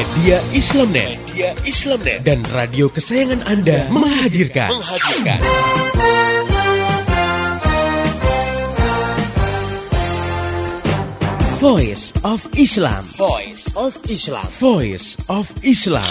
Media 0.00 0.40
Islamnet, 0.56 1.20
Media 1.28 1.52
Islamnet 1.68 2.24
dan 2.24 2.40
radio 2.56 2.88
kesayangan 2.88 3.44
Anda 3.44 3.84
menghadirkan, 3.92 4.72
menghadirkan. 4.72 5.44
Voice 11.60 12.16
of 12.24 12.48
Islam. 12.56 13.04
Voice 13.20 13.68
of 13.76 13.92
Islam. 14.08 14.48
Voice 14.56 15.20
of 15.28 15.52
Islam. 15.60 16.08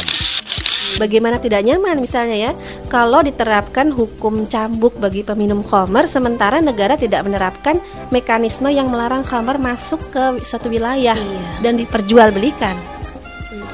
Bagaimana 1.02 1.42
tidak 1.42 1.66
nyaman 1.66 1.98
misalnya 1.98 2.38
ya 2.38 2.52
kalau 2.94 3.26
diterapkan 3.26 3.90
hukum 3.90 4.46
cambuk 4.46 4.94
bagi 5.02 5.26
peminum 5.26 5.66
khamar 5.66 6.06
sementara 6.06 6.62
negara 6.62 6.94
tidak 6.94 7.26
menerapkan 7.26 7.82
mekanisme 8.14 8.70
yang 8.70 8.94
melarang 8.94 9.26
khamar 9.26 9.58
masuk 9.58 9.98
ke 10.14 10.46
suatu 10.46 10.70
wilayah 10.70 11.18
Iya. 11.18 11.66
dan 11.66 11.74
diperjualbelikan. 11.82 12.99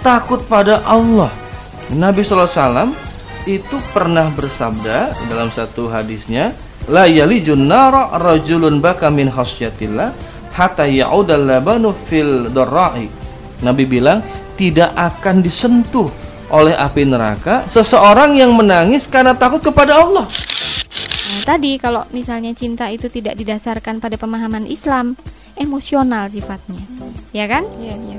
takut 0.00 0.40
pada 0.48 0.80
Allah 0.88 1.28
Nabi 1.92 2.24
SAW 2.24 2.92
itu 3.48 3.76
pernah 3.92 4.28
bersabda 4.32 5.16
dalam 5.28 5.48
satu 5.52 5.88
hadisnya 5.88 6.52
la 6.88 7.08
yalijun 7.08 7.68
nara 7.68 8.12
rajulun 8.20 8.80
baka 8.80 9.08
min 9.08 9.28
khasyatillah 9.32 10.12
hatta 10.52 10.84
ya'udal 10.84 11.44
labanu 11.48 11.96
fil 12.08 12.52
darra'i 12.52 13.08
Nabi 13.64 13.84
bilang 13.84 14.24
tidak 14.56 14.92
akan 14.96 15.40
disentuh 15.40 16.08
oleh 16.50 16.76
api 16.76 17.06
neraka 17.08 17.64
seseorang 17.70 18.36
yang 18.36 18.52
menangis 18.52 19.08
karena 19.08 19.32
takut 19.36 19.62
kepada 19.64 20.00
Allah 20.00 20.26
Nah, 21.30 21.46
tadi 21.46 21.78
kalau 21.78 22.02
misalnya 22.10 22.50
cinta 22.58 22.90
itu 22.90 23.06
tidak 23.06 23.38
didasarkan 23.38 24.02
pada 24.02 24.18
pemahaman 24.18 24.66
Islam, 24.66 25.14
emosional 25.54 26.26
sifatnya. 26.26 26.82
Ya 27.30 27.46
kan? 27.46 27.62
Iya, 27.78 27.94
iya. 27.94 28.18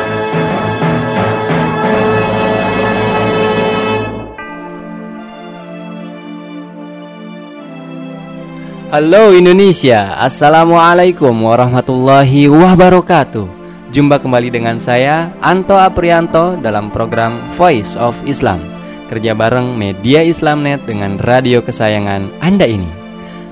Halo 8.91 9.31
Indonesia, 9.31 10.19
Assalamualaikum 10.19 11.31
warahmatullahi 11.47 12.51
wabarakatuh. 12.51 13.47
Jumpa 13.87 14.19
kembali 14.19 14.51
dengan 14.51 14.83
saya 14.83 15.31
Anto 15.39 15.79
Aprianto 15.79 16.59
dalam 16.59 16.91
program 16.91 17.39
Voice 17.55 17.95
of 17.95 18.19
Islam. 18.27 18.59
Kerja 19.07 19.31
bareng 19.31 19.79
Media 19.79 20.27
Islamnet 20.27 20.83
dengan 20.83 21.15
radio 21.23 21.63
kesayangan 21.63 22.43
Anda 22.43 22.67
ini. 22.67 22.91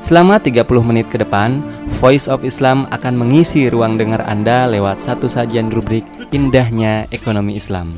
Selama 0.04 0.44
30 0.44 0.68
menit 0.84 1.08
ke 1.08 1.16
depan 1.16 1.64
Voice 2.04 2.28
of 2.28 2.44
Islam 2.44 2.84
akan 2.92 3.16
mengisi 3.16 3.72
ruang 3.72 3.96
dengar 3.96 4.28
Anda 4.28 4.68
lewat 4.68 5.00
satu 5.00 5.32
sajian 5.32 5.72
rubrik 5.72 6.04
Indahnya 6.36 7.08
Ekonomi 7.16 7.56
Islam. 7.56 7.96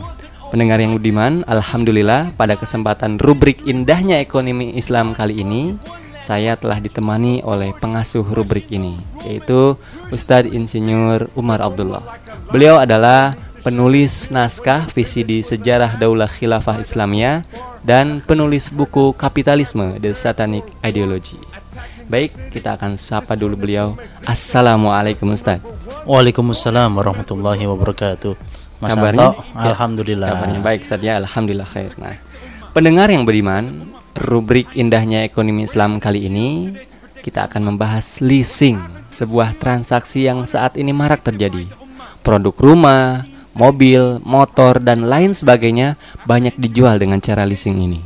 Pendengar 0.54 0.78
yang 0.78 0.94
budiman, 0.94 1.42
Alhamdulillah 1.50 2.38
pada 2.38 2.54
kesempatan 2.54 3.18
rubrik 3.18 3.66
Indahnya 3.66 4.22
Ekonomi 4.22 4.78
Islam 4.78 5.18
kali 5.18 5.42
ini 5.42 5.74
saya 6.22 6.54
telah 6.56 6.78
ditemani 6.78 7.42
oleh 7.42 7.74
pengasuh 7.82 8.24
rubrik 8.24 8.70
ini, 8.70 9.02
yaitu 9.26 9.76
Ustadz 10.14 10.54
Insinyur 10.54 11.34
Umar 11.34 11.60
Abdullah. 11.60 12.06
Beliau 12.54 12.78
adalah 12.78 13.34
penulis 13.62 14.30
naskah 14.34 14.90
visi 14.90 15.22
di 15.22 15.46
Sejarah 15.46 15.98
Daulah 15.98 16.30
Khilafah 16.30 16.82
Islamiyah 16.82 17.46
dan 17.86 18.22
penulis 18.22 18.70
buku 18.74 19.14
Kapitalisme 19.18 19.98
The 20.02 20.14
Satanic 20.14 20.66
Ideology. 20.82 21.38
Baik, 22.10 22.34
kita 22.52 22.76
akan 22.76 23.00
sapa 23.00 23.40
dulu 23.40 23.56
beliau. 23.56 23.96
Assalamualaikum 24.28 25.32
Ustadz. 25.32 25.64
Waalaikumsalam 26.04 26.92
warahmatullahi 26.98 27.64
wabarakatuh. 27.70 28.34
Mas 28.82 28.98
Kabarnya? 28.98 29.38
Anto, 29.38 29.42
Ya, 29.54 29.70
alhamdulillah. 29.78 30.30
Kabarnya 30.34 30.60
baik 30.66 30.80
Ustadz 30.84 31.08
ya, 31.08 31.14
alhamdulillah 31.22 31.70
khair. 31.70 31.94
Nah, 32.02 32.18
pendengar 32.74 33.08
yang 33.14 33.24
beriman, 33.24 33.94
rubrik 34.18 34.74
indahnya 34.76 35.24
ekonomi 35.24 35.68
Islam 35.68 36.02
kali 36.02 36.28
ini 36.28 36.72
kita 37.22 37.46
akan 37.46 37.74
membahas 37.74 38.20
leasing, 38.20 38.82
sebuah 39.14 39.54
transaksi 39.62 40.26
yang 40.26 40.44
saat 40.50 40.76
ini 40.76 40.90
marak 40.90 41.22
terjadi. 41.22 41.70
Produk 42.26 42.54
rumah, 42.58 43.22
mobil, 43.54 44.18
motor 44.26 44.82
dan 44.82 45.06
lain 45.06 45.38
sebagainya 45.38 45.96
banyak 46.26 46.58
dijual 46.58 46.98
dengan 46.98 47.22
cara 47.22 47.46
leasing 47.46 47.78
ini. 47.78 48.02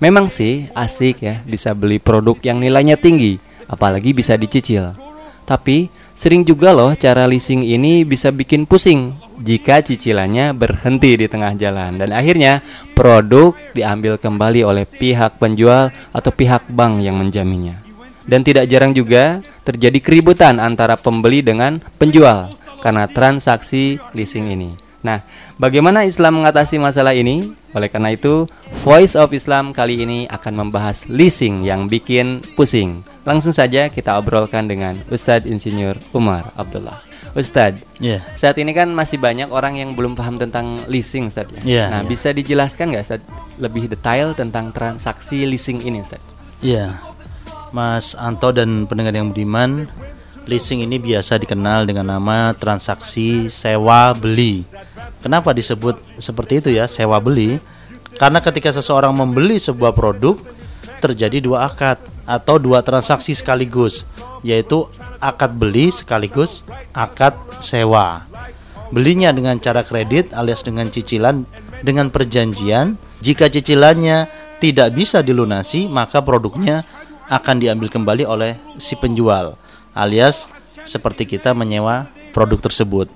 Memang 0.00 0.32
sih 0.32 0.68
asik 0.72 1.24
ya 1.24 1.44
bisa 1.44 1.76
beli 1.76 2.00
produk 2.00 2.36
yang 2.40 2.60
nilainya 2.60 2.96
tinggi, 2.96 3.40
apalagi 3.68 4.16
bisa 4.16 4.36
dicicil. 4.36 4.96
Tapi 5.44 5.92
sering 6.20 6.44
juga 6.44 6.76
loh 6.76 6.92
cara 6.92 7.24
leasing 7.24 7.64
ini 7.64 8.04
bisa 8.04 8.28
bikin 8.28 8.68
pusing 8.68 9.16
jika 9.40 9.80
cicilannya 9.80 10.52
berhenti 10.52 11.16
di 11.16 11.24
tengah 11.24 11.56
jalan 11.56 11.96
dan 11.96 12.12
akhirnya 12.12 12.60
produk 12.92 13.56
diambil 13.72 14.20
kembali 14.20 14.60
oleh 14.60 14.84
pihak 14.84 15.40
penjual 15.40 15.88
atau 16.12 16.28
pihak 16.28 16.68
bank 16.68 17.00
yang 17.00 17.16
menjaminnya. 17.16 17.80
Dan 18.28 18.44
tidak 18.44 18.68
jarang 18.68 18.92
juga 18.92 19.40
terjadi 19.64 19.96
keributan 19.96 20.60
antara 20.60 21.00
pembeli 21.00 21.40
dengan 21.40 21.80
penjual 21.96 22.52
karena 22.84 23.08
transaksi 23.08 23.96
leasing 24.12 24.52
ini. 24.52 24.89
Nah, 25.00 25.24
bagaimana 25.56 26.04
Islam 26.04 26.44
mengatasi 26.44 26.76
masalah 26.76 27.16
ini? 27.16 27.56
Oleh 27.72 27.88
karena 27.88 28.12
itu, 28.12 28.44
Voice 28.84 29.16
of 29.16 29.32
Islam 29.32 29.72
kali 29.72 30.04
ini 30.04 30.28
akan 30.28 30.66
membahas 30.66 31.08
leasing 31.08 31.64
yang 31.64 31.88
bikin 31.88 32.44
pusing. 32.52 33.00
Langsung 33.24 33.56
saja 33.56 33.88
kita 33.88 34.20
obrolkan 34.20 34.68
dengan 34.68 35.00
Ustadz 35.08 35.48
Insinyur 35.48 35.96
Umar 36.12 36.52
Abdullah. 36.56 37.00
Ustadz, 37.30 37.86
Iya. 38.02 38.26
saat 38.34 38.58
ini 38.58 38.74
kan 38.74 38.90
masih 38.90 39.22
banyak 39.22 39.54
orang 39.54 39.78
yang 39.78 39.94
belum 39.94 40.18
paham 40.18 40.34
tentang 40.36 40.82
leasing, 40.90 41.30
Ustadz 41.30 41.62
ya. 41.62 41.62
Iya, 41.62 41.84
nah, 41.86 42.02
iya. 42.02 42.08
bisa 42.10 42.34
dijelaskan 42.34 42.90
nggak, 42.90 43.04
Ustadz, 43.06 43.28
lebih 43.62 43.86
detail 43.86 44.34
tentang 44.34 44.74
transaksi 44.74 45.46
leasing 45.46 45.78
ini, 45.86 46.02
Ustadz? 46.02 46.26
Iya. 46.60 46.98
Mas 47.70 48.18
Anto 48.18 48.50
dan 48.50 48.90
pendengar 48.90 49.14
yang 49.14 49.30
budiman, 49.30 49.86
leasing 50.50 50.82
ini 50.82 50.98
biasa 50.98 51.38
dikenal 51.38 51.86
dengan 51.86 52.10
nama 52.10 52.50
transaksi 52.58 53.46
sewa 53.46 54.10
beli. 54.10 54.66
Kenapa 55.22 55.54
disebut 55.54 55.94
seperti 56.18 56.58
itu 56.58 56.68
ya, 56.74 56.90
sewa 56.90 57.22
beli? 57.22 57.62
Karena 58.18 58.42
ketika 58.42 58.74
seseorang 58.74 59.14
membeli 59.14 59.62
sebuah 59.62 59.94
produk, 59.94 60.34
terjadi 60.98 61.38
dua 61.38 61.70
akad 61.70 62.02
atau 62.26 62.58
dua 62.58 62.82
transaksi 62.82 63.32
sekaligus, 63.38 64.10
yaitu 64.42 64.90
akad 65.22 65.54
beli 65.54 65.94
sekaligus 65.94 66.66
akad 66.90 67.38
sewa. 67.62 68.26
Belinya 68.90 69.30
dengan 69.30 69.62
cara 69.62 69.86
kredit 69.86 70.34
alias 70.34 70.66
dengan 70.66 70.90
cicilan 70.90 71.46
dengan 71.86 72.10
perjanjian, 72.10 72.98
jika 73.22 73.46
cicilannya 73.46 74.26
tidak 74.58 74.98
bisa 74.98 75.22
dilunasi, 75.22 75.86
maka 75.86 76.18
produknya 76.20 76.82
akan 77.30 77.62
diambil 77.62 77.86
kembali 77.86 78.26
oleh 78.26 78.58
si 78.76 78.98
penjual, 78.98 79.54
alias 79.92 80.50
seperti 80.84 81.26
kita 81.26 81.52
menyewa 81.52 82.08
produk 82.32 82.58
tersebut. 82.70 83.10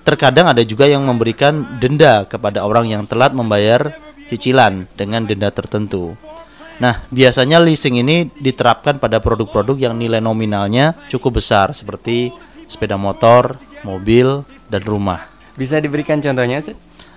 Terkadang 0.00 0.48
ada 0.48 0.64
juga 0.64 0.88
yang 0.88 1.04
memberikan 1.04 1.78
denda 1.78 2.24
kepada 2.24 2.64
orang 2.64 2.88
yang 2.88 3.02
telat 3.04 3.36
membayar 3.36 3.92
cicilan 4.30 4.88
dengan 4.96 5.26
denda 5.28 5.52
tertentu. 5.52 6.16
Nah, 6.80 7.04
biasanya 7.12 7.60
leasing 7.60 8.00
ini 8.00 8.32
diterapkan 8.40 8.96
pada 8.96 9.20
produk-produk 9.20 9.76
yang 9.76 9.94
nilai 10.00 10.24
nominalnya 10.24 10.96
cukup 11.12 11.42
besar 11.42 11.76
seperti 11.76 12.32
sepeda 12.64 12.96
motor, 12.96 13.60
mobil, 13.84 14.48
dan 14.72 14.80
rumah. 14.88 15.28
Bisa 15.60 15.76
diberikan 15.76 16.24
contohnya? 16.24 16.64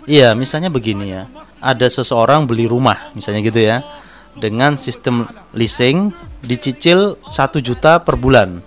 Iya, 0.03 0.35
misalnya 0.35 0.67
begini 0.67 1.15
ya. 1.15 1.31
Ada 1.63 1.87
seseorang 1.87 2.43
beli 2.43 2.67
rumah, 2.67 3.15
misalnya 3.15 3.39
gitu 3.39 3.63
ya. 3.63 3.79
Dengan 4.38 4.75
sistem 4.75 5.30
leasing 5.53 6.12
dicicil 6.44 7.15
1 7.30 7.63
juta 7.63 8.01
per 8.03 8.19
bulan 8.19 8.59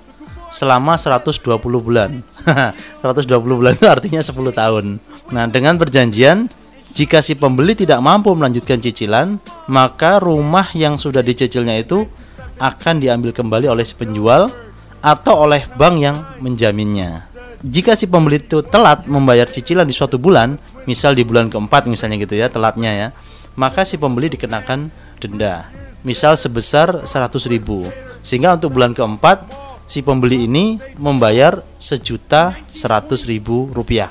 selama 0.50 0.96
120 0.96 1.60
bulan. 1.60 2.22
120 3.04 3.28
bulan 3.44 3.72
itu 3.76 3.86
artinya 3.86 4.22
10 4.22 4.32
tahun. 4.56 4.84
Nah, 5.34 5.44
dengan 5.50 5.76
perjanjian 5.76 6.48
jika 6.96 7.20
si 7.20 7.36
pembeli 7.36 7.76
tidak 7.76 8.00
mampu 8.00 8.32
melanjutkan 8.32 8.80
cicilan, 8.80 9.36
maka 9.68 10.16
rumah 10.16 10.72
yang 10.72 10.96
sudah 10.96 11.20
dicicilnya 11.20 11.76
itu 11.76 12.08
akan 12.56 13.04
diambil 13.04 13.36
kembali 13.36 13.68
oleh 13.68 13.84
si 13.84 13.92
penjual 13.92 14.48
atau 15.04 15.44
oleh 15.44 15.68
bank 15.76 15.94
yang 16.00 16.16
menjaminnya. 16.40 17.28
Jika 17.60 17.92
si 18.00 18.08
pembeli 18.08 18.40
itu 18.40 18.64
telat 18.64 19.04
membayar 19.04 19.44
cicilan 19.44 19.84
di 19.84 19.92
suatu 19.92 20.16
bulan, 20.16 20.56
misal 20.88 21.12
di 21.12 21.20
bulan 21.20 21.52
keempat 21.52 21.84
misalnya 21.84 22.16
gitu 22.16 22.32
ya, 22.32 22.48
telatnya 22.48 22.90
ya, 22.96 23.08
maka 23.60 23.84
si 23.84 24.00
pembeli 24.00 24.32
dikenakan 24.32 24.88
denda. 25.18 25.68
Misal 26.06 26.38
sebesar 26.38 27.04
100 27.08 27.50
ribu. 27.50 27.84
Sehingga 28.22 28.54
untuk 28.54 28.74
bulan 28.78 28.94
keempat 28.94 29.46
si 29.86 30.02
pembeli 30.02 30.46
ini 30.46 30.82
membayar 30.98 31.62
sejuta 31.78 32.58
seratus 32.66 33.26
ribu 33.26 33.70
rupiah 33.70 34.10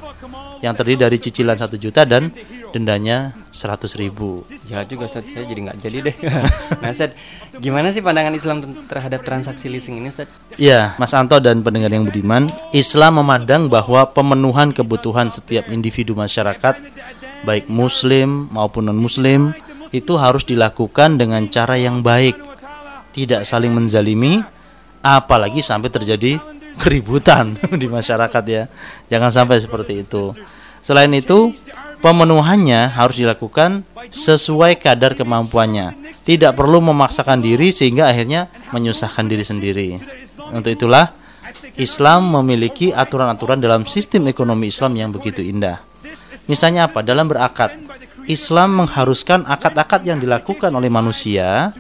yang 0.64 0.74
terdiri 0.74 1.06
dari 1.06 1.18
cicilan 1.20 1.60
satu 1.60 1.76
juta 1.76 2.08
dan 2.08 2.32
dendanya 2.72 3.32
seratus 3.56 3.96
ribu. 3.96 4.44
Ya 4.68 4.84
juga 4.84 5.08
Ustaz, 5.08 5.24
saya 5.32 5.48
jadi 5.48 5.60
nggak 5.72 5.78
jadi 5.80 5.98
deh. 6.12 6.16
nah 6.84 6.90
Ustaz, 6.92 7.16
gimana 7.56 7.94
sih 7.96 8.04
pandangan 8.04 8.36
Islam 8.36 8.66
terhadap 8.90 9.24
transaksi 9.24 9.72
leasing 9.72 10.04
ini 10.04 10.12
Ustaz? 10.12 10.28
Ya, 10.60 10.92
Mas 11.00 11.16
Anto 11.16 11.40
dan 11.40 11.64
pendengar 11.64 11.92
yang 11.94 12.04
budiman, 12.04 12.52
Islam 12.76 13.24
memandang 13.24 13.72
bahwa 13.72 14.04
pemenuhan 14.12 14.76
kebutuhan 14.76 15.32
setiap 15.32 15.72
individu 15.72 16.18
masyarakat, 16.20 16.76
baik 17.48 17.72
Muslim 17.72 18.52
maupun 18.52 18.92
non 18.92 19.00
Muslim, 19.00 19.56
itu 19.92 20.14
harus 20.18 20.48
dilakukan 20.48 21.20
dengan 21.20 21.46
cara 21.52 21.76
yang 21.76 22.02
baik, 22.02 22.38
tidak 23.14 23.44
saling 23.44 23.74
menzalimi, 23.74 24.42
apalagi 25.06 25.62
sampai 25.62 25.90
terjadi 25.94 26.42
keributan 26.80 27.56
di 27.82 27.88
masyarakat 27.90 28.44
ya. 28.46 28.64
Jangan 29.12 29.32
sampai 29.32 29.62
seperti 29.62 30.02
itu. 30.02 30.34
Selain 30.86 31.10
itu, 31.14 31.54
pemenuhannya 32.02 32.94
harus 32.94 33.18
dilakukan 33.18 33.82
sesuai 34.14 34.78
kadar 34.78 35.18
kemampuannya. 35.18 35.98
Tidak 36.26 36.54
perlu 36.54 36.82
memaksakan 36.82 37.42
diri 37.42 37.70
sehingga 37.74 38.10
akhirnya 38.10 38.50
menyusahkan 38.74 39.26
diri 39.26 39.46
sendiri. 39.46 39.88
Untuk 40.54 40.74
itulah 40.74 41.14
Islam 41.76 42.30
memiliki 42.40 42.94
aturan-aturan 42.94 43.60
dalam 43.60 43.84
sistem 43.90 44.30
ekonomi 44.30 44.70
Islam 44.70 44.94
yang 44.96 45.10
begitu 45.10 45.42
indah. 45.42 45.82
Misalnya 46.46 46.88
apa? 46.88 47.02
Dalam 47.02 47.26
berakad. 47.26 47.85
Islam 48.26 48.86
mengharuskan 48.86 49.46
akad-akad 49.46 50.06
yang 50.06 50.18
dilakukan 50.18 50.74
oleh 50.74 50.90
manusia 50.90 51.74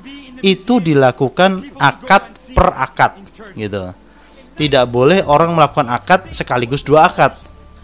itu 0.45 0.77
dilakukan 0.77 1.73
akad 1.79 2.29
per 2.53 2.69
akad 2.75 3.11
gitu 3.57 3.95
tidak 4.55 4.87
boleh 4.87 5.19
orang 5.27 5.51
melakukan 5.51 5.91
akad 5.91 6.31
sekaligus 6.31 6.81
dua 6.81 7.11
akad. 7.11 7.35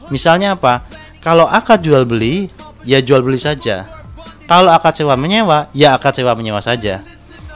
Misalnya 0.07 0.55
apa? 0.55 0.87
Kalau 1.19 1.45
akad 1.45 1.83
jual 1.83 2.07
beli, 2.07 2.47
ya 2.87 3.03
jual 3.03 3.19
beli 3.21 3.37
saja. 3.37 3.85
Kalau 4.47 4.71
akad 4.71 4.95
sewa 4.95 5.19
menyewa, 5.19 5.67
ya 5.75 5.95
akad 5.95 6.23
sewa 6.23 6.31
menyewa 6.33 6.63
saja. 6.63 7.03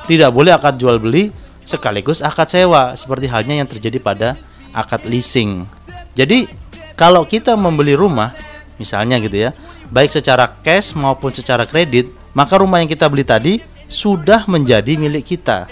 Tidak 0.06 0.30
boleh 0.30 0.52
akad 0.54 0.78
jual 0.78 1.00
beli 1.02 1.32
sekaligus 1.66 2.22
akad 2.22 2.46
sewa 2.52 2.94
seperti 2.94 3.26
halnya 3.26 3.58
yang 3.58 3.68
terjadi 3.68 3.98
pada 4.04 4.30
akad 4.76 5.08
leasing. 5.08 5.66
Jadi, 6.14 6.52
kalau 7.00 7.24
kita 7.24 7.56
membeli 7.56 7.96
rumah, 7.98 8.36
misalnya 8.78 9.18
gitu 9.24 9.48
ya, 9.48 9.52
baik 9.90 10.14
secara 10.14 10.50
cash 10.62 10.94
maupun 10.98 11.34
secara 11.34 11.66
kredit, 11.66 12.10
maka 12.38 12.58
rumah 12.60 12.82
yang 12.82 12.90
kita 12.90 13.10
beli 13.10 13.26
tadi 13.26 13.54
sudah 13.90 14.46
menjadi 14.50 14.98
milik 14.98 15.36
kita. 15.36 15.70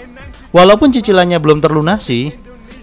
Walaupun 0.54 0.94
cicilannya 0.94 1.38
belum 1.42 1.58
terlunasi, 1.58 2.30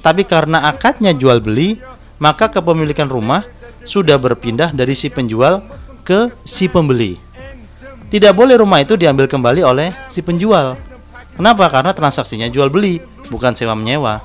tapi 0.03 0.27
karena 0.27 0.67
akadnya 0.67 1.15
jual 1.15 1.39
beli, 1.39 1.79
maka 2.19 2.51
kepemilikan 2.51 3.07
rumah 3.07 3.47
sudah 3.87 4.19
berpindah 4.19 4.75
dari 4.75 4.93
si 4.93 5.07
penjual 5.07 5.63
ke 6.03 6.29
si 6.43 6.67
pembeli. 6.67 7.17
Tidak 8.11 8.35
boleh 8.35 8.59
rumah 8.59 8.83
itu 8.83 8.99
diambil 8.99 9.31
kembali 9.31 9.63
oleh 9.63 9.95
si 10.11 10.19
penjual. 10.19 10.75
Kenapa? 11.31 11.71
Karena 11.71 11.95
transaksinya 11.95 12.51
jual 12.51 12.67
beli, 12.67 12.99
bukan 13.31 13.55
sewa 13.55 13.71
menyewa. 13.71 14.19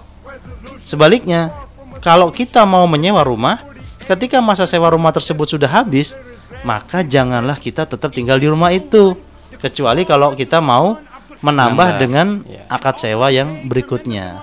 Sebaliknya, 0.82 1.54
kalau 2.02 2.34
kita 2.34 2.66
mau 2.66 2.82
menyewa 2.90 3.22
rumah, 3.22 3.62
ketika 4.10 4.42
masa 4.42 4.66
sewa 4.66 4.90
rumah 4.90 5.14
tersebut 5.14 5.46
sudah 5.46 5.70
habis, 5.70 6.18
maka 6.66 7.06
janganlah 7.06 7.54
kita 7.62 7.86
tetap 7.86 8.10
tinggal 8.10 8.42
di 8.42 8.50
rumah 8.50 8.74
itu. 8.74 9.14
Kecuali 9.56 10.02
kalau 10.02 10.34
kita 10.34 10.58
mau 10.58 10.98
menambah 11.40 12.02
dengan 12.02 12.42
ya. 12.42 12.66
akad 12.66 12.98
sewa 12.98 13.30
yang 13.30 13.70
berikutnya. 13.70 14.42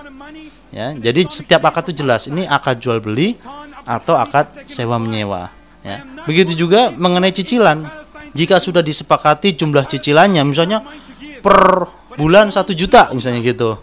Ya 0.72 0.96
jadi 0.96 1.28
setiap 1.28 1.68
akad 1.68 1.92
itu 1.92 2.02
jelas 2.02 2.26
ini 2.26 2.48
akad 2.48 2.80
jual 2.80 2.98
beli 2.98 3.36
atau 3.84 4.16
akad 4.16 4.64
sewa 4.64 4.96
menyewa. 4.96 5.52
Ya 5.84 6.02
begitu 6.24 6.56
juga 6.56 6.88
mengenai 6.90 7.30
cicilan. 7.30 7.84
Jika 8.34 8.58
sudah 8.58 8.82
disepakati 8.82 9.54
jumlah 9.54 9.86
cicilannya 9.86 10.42
misalnya 10.42 10.82
per 11.44 11.86
bulan 12.18 12.50
satu 12.50 12.74
juta 12.74 13.12
misalnya 13.14 13.44
gitu 13.44 13.78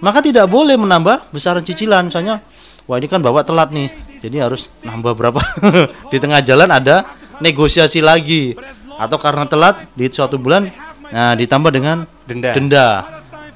maka 0.00 0.24
tidak 0.24 0.48
boleh 0.48 0.80
menambah 0.80 1.30
besaran 1.30 1.62
cicilan. 1.62 2.08
Misalnya 2.08 2.40
wah 2.88 2.96
ini 2.96 3.06
kan 3.06 3.20
bawa 3.20 3.44
telat 3.44 3.70
nih 3.70 3.92
jadi 4.20 4.48
harus 4.48 4.80
nambah 4.82 5.12
berapa? 5.12 5.40
Di 6.12 6.18
tengah 6.18 6.40
jalan 6.40 6.68
ada 6.72 7.04
negosiasi 7.40 8.04
lagi. 8.04 8.54
Atau 9.00 9.16
karena 9.16 9.48
telat 9.48 9.88
di 9.96 10.06
suatu 10.12 10.36
bulan 10.36 10.68
nah 11.10 11.34
ditambah 11.34 11.72
dengan 11.74 12.06
denda. 12.28 12.52
denda. 12.54 12.88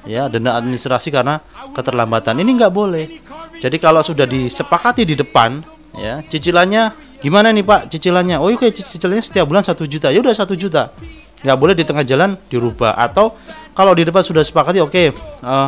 Ya 0.05 0.27
denda 0.29 0.57
administrasi 0.57 1.09
karena 1.13 1.41
keterlambatan. 1.73 2.37
Ini 2.41 2.51
nggak 2.61 2.73
boleh. 2.73 3.05
Jadi 3.61 3.77
kalau 3.79 4.03
sudah 4.03 4.27
disepakati 4.27 5.07
di 5.07 5.15
depan 5.15 5.63
ya 5.95 6.19
cicilannya 6.27 6.91
gimana 7.23 7.49
nih 7.55 7.63
pak? 7.63 7.89
Cicilannya 7.93 8.37
oh 8.41 8.51
oke 8.51 8.69
cicilannya 8.69 9.23
setiap 9.23 9.45
bulan 9.47 9.63
satu 9.63 9.87
juta. 9.87 10.11
Ya 10.11 10.19
udah 10.19 10.35
satu 10.35 10.53
juta. 10.57 10.91
Nggak 11.45 11.57
boleh 11.57 11.73
di 11.77 11.85
tengah 11.85 12.03
jalan 12.03 12.35
dirubah. 12.49 12.97
Atau 12.97 13.37
kalau 13.77 13.93
di 13.95 14.05
depan 14.05 14.21
sudah 14.25 14.41
sepakati 14.41 14.81
oke 14.81 14.91
okay, 14.91 15.07
uh, 15.41 15.45
eh, 15.45 15.67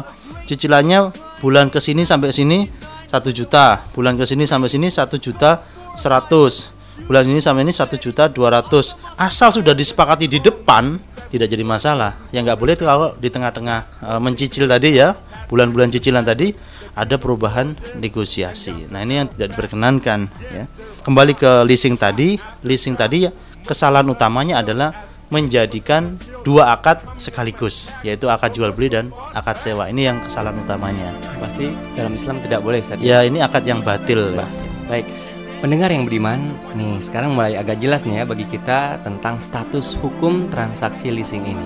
cicilannya 0.49 1.13
bulan 1.41 1.69
ke 1.69 1.77
sini 1.81 2.03
sampai 2.05 2.33
sini 2.33 2.67
satu 3.07 3.31
juta. 3.33 3.81
Bulan 3.93 4.19
ke 4.19 4.25
sini 4.27 4.43
sampai 4.45 4.69
sini 4.69 4.91
satu 4.91 5.17
juta 5.17 5.63
seratus 5.97 6.76
bulan 7.05 7.29
ini 7.29 7.37
sampai 7.37 7.61
ini 7.61 7.73
satu 7.75 7.99
juta 8.01 8.25
dua 8.25 8.49
ratus 8.49 8.97
asal 9.21 9.53
sudah 9.53 9.77
disepakati 9.77 10.25
di 10.25 10.41
depan 10.41 10.97
tidak 11.27 11.47
jadi 11.51 11.63
masalah. 11.63 12.15
Yang 12.31 12.43
nggak 12.51 12.59
boleh 12.59 12.73
itu 12.73 12.85
kalau 12.87 13.07
di 13.19 13.29
tengah-tengah 13.29 13.79
e, 13.99 14.09
mencicil 14.19 14.65
tadi 14.65 14.97
ya, 14.97 15.13
bulan-bulan 15.51 15.91
cicilan 15.91 16.23
tadi 16.23 16.55
ada 16.97 17.15
perubahan 17.19 17.77
negosiasi. 17.99 18.89
Nah, 18.89 19.05
ini 19.05 19.21
yang 19.21 19.27
tidak 19.29 19.53
diperkenankan 19.53 20.19
ya. 20.49 20.65
Kembali 21.03 21.33
ke 21.37 21.67
leasing 21.67 21.99
tadi, 21.99 22.39
leasing 22.65 22.97
tadi 22.97 23.29
ya, 23.29 23.31
kesalahan 23.67 24.07
utamanya 24.09 24.63
adalah 24.65 24.95
menjadikan 25.27 26.15
dua 26.47 26.71
akad 26.71 27.03
sekaligus, 27.19 27.91
yaitu 27.99 28.31
akad 28.31 28.55
jual 28.55 28.71
beli 28.71 28.87
dan 28.87 29.11
akad 29.35 29.59
sewa. 29.59 29.91
Ini 29.91 30.15
yang 30.15 30.17
kesalahan 30.23 30.55
utamanya. 30.63 31.11
Pasti 31.43 31.67
dalam 31.99 32.15
Islam 32.15 32.39
tidak 32.39 32.63
boleh, 32.63 32.79
Ustaz. 32.79 33.03
Ya, 33.03 33.27
ini 33.27 33.43
akad 33.43 33.67
yang 33.67 33.83
batil. 33.83 34.31
Ya. 34.31 34.47
Baik. 34.87 35.26
Pendengar 35.57 35.89
yang 35.89 36.05
beriman, 36.05 36.53
nih 36.77 37.01
sekarang 37.01 37.33
mulai 37.33 37.57
agak 37.57 37.81
jelas 37.81 38.05
nih 38.05 38.21
ya 38.21 38.25
bagi 38.29 38.45
kita 38.45 39.01
tentang 39.01 39.41
status 39.41 39.97
hukum 39.97 40.53
transaksi 40.53 41.09
leasing 41.09 41.41
ini. 41.49 41.65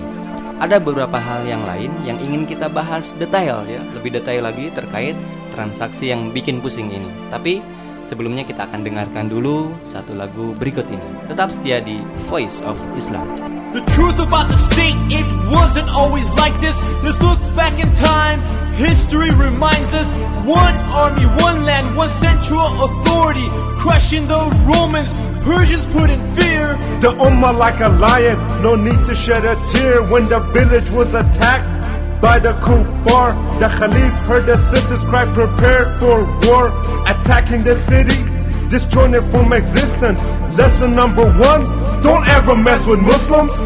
Ada 0.64 0.80
beberapa 0.80 1.20
hal 1.20 1.44
yang 1.44 1.60
lain 1.68 1.92
yang 2.00 2.16
ingin 2.16 2.48
kita 2.48 2.72
bahas 2.72 3.12
detail 3.20 3.60
ya, 3.68 3.84
lebih 3.92 4.16
detail 4.16 4.48
lagi 4.48 4.72
terkait 4.72 5.12
transaksi 5.52 6.08
yang 6.08 6.32
bikin 6.32 6.64
pusing 6.64 6.88
ini. 6.88 7.10
Tapi 7.28 7.60
sebelumnya 8.08 8.48
kita 8.48 8.64
akan 8.64 8.80
dengarkan 8.80 9.28
dulu 9.28 9.68
satu 9.84 10.16
lagu 10.16 10.56
berikut 10.56 10.88
ini. 10.88 11.08
Tetap 11.28 11.52
setia 11.52 11.84
di 11.84 12.00
Voice 12.32 12.64
of 12.64 12.80
Islam. 12.96 13.28
The 13.72 13.80
truth 13.92 14.18
about 14.18 14.48
the 14.48 14.56
state, 14.58 14.94
it 15.08 15.24
wasn't 15.50 15.88
always 15.88 16.28
like 16.34 16.60
this. 16.60 16.78
Let's 17.02 17.22
look 17.22 17.40
back 17.56 17.82
in 17.82 17.90
time. 17.94 18.38
History 18.74 19.30
reminds 19.30 19.94
us 19.94 20.12
one 20.46 20.76
army, 20.92 21.24
one 21.40 21.64
land, 21.64 21.96
one 21.96 22.10
central 22.10 22.68
authority, 22.84 23.46
crushing 23.80 24.28
the 24.28 24.40
Romans. 24.68 25.10
Persians 25.42 25.90
put 25.90 26.10
in 26.10 26.20
fear. 26.32 26.76
The 27.00 27.12
Ummah 27.16 27.56
like 27.56 27.80
a 27.80 27.88
lion, 27.88 28.36
no 28.62 28.74
need 28.74 29.06
to 29.06 29.14
shed 29.14 29.46
a 29.46 29.56
tear. 29.72 30.02
When 30.02 30.28
the 30.28 30.40
village 30.52 30.90
was 30.90 31.14
attacked 31.14 32.20
by 32.20 32.40
the 32.40 32.52
kuffar, 32.52 33.32
the 33.58 33.68
Khalif 33.68 34.12
heard 34.26 34.44
the 34.44 34.58
sisters 34.58 35.02
cry, 35.04 35.24
prepared 35.32 35.88
for 35.98 36.26
war, 36.46 36.68
attacking 37.08 37.64
the 37.64 37.76
city, 37.76 38.20
destroying 38.68 39.14
it 39.14 39.22
from 39.32 39.54
existence. 39.54 40.22
Lesson 40.58 40.94
number 40.94 41.24
one 41.38 41.81
don't 42.02 42.26
ever 42.28 42.56
mess 42.56 42.84
with 42.84 43.00
Muslims. 43.00 43.56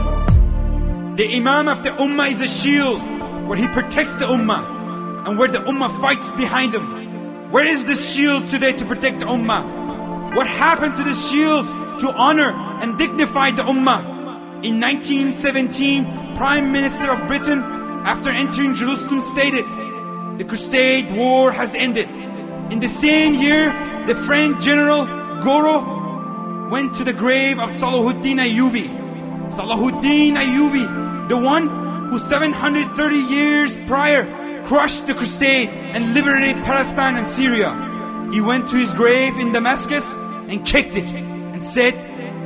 The 1.17 1.35
Imam 1.35 1.69
of 1.69 1.83
the 1.83 1.91
Ummah 1.91 2.31
is 2.31 2.43
a 2.43 2.49
shield 2.49 3.01
where 3.49 3.57
he 3.57 3.67
protects 3.69 4.15
the 4.17 4.27
Ummah 4.27 5.27
and 5.27 5.39
where 5.39 5.49
the 5.49 5.61
Ummah 5.61 6.01
fights 6.01 6.31
behind 6.33 6.75
him. 6.75 7.51
Where 7.51 7.65
is 7.65 7.87
this 7.87 8.15
shield 8.15 8.47
today 8.49 8.73
to 8.73 8.85
protect 8.85 9.21
the 9.21 9.27
Ummah? 9.27 10.35
What 10.37 10.47
happened 10.47 10.97
to 10.97 11.05
this 11.05 11.31
shield 11.31 11.65
to 12.01 12.13
honor 12.13 12.51
and 12.83 12.99
dignify 12.99 13.53
the 13.53 13.63
Ummah? 13.63 14.05
In 14.63 14.81
1917, 14.81 16.37
Prime 16.37 16.73
Minister 16.73 17.11
of 17.11 17.27
Britain, 17.27 17.63
after 18.05 18.29
entering 18.29 18.75
Jerusalem, 18.75 19.23
stated, 19.23 19.65
The 20.39 20.45
Crusade 20.45 21.11
War 21.17 21.53
has 21.53 21.75
ended. 21.75 22.09
In 22.71 22.81
the 22.81 22.89
same 22.89 23.35
year, 23.35 23.73
the 24.07 24.15
French 24.15 24.63
general 24.63 25.07
Goro 25.43 25.96
went 26.71 26.95
to 26.97 27.05
the 27.05 27.13
grave 27.13 27.59
of 27.59 27.71
Salahuddin 27.71 28.39
Ayyubi. 28.39 28.87
Salahuddin 29.51 30.35
Ayyubi, 30.35 31.29
the 31.29 31.37
one 31.37 31.69
who 32.11 32.19
730 32.19 33.17
years 33.17 33.77
prior 33.87 34.65
crushed 34.67 35.07
the 35.07 35.15
Crusade 35.15 35.69
and 35.69 36.15
liberated 36.15 36.57
Palestine 36.65 37.17
and 37.17 37.27
Syria. 37.27 37.71
He 38.33 38.41
went 38.41 38.69
to 38.71 38.77
his 38.77 38.93
grave 38.95 39.39
in 39.39 39.53
Damascus 39.53 40.15
and 40.49 40.65
kicked 40.67 40.97
it 40.97 41.05
and 41.05 41.65
said, 41.65 41.95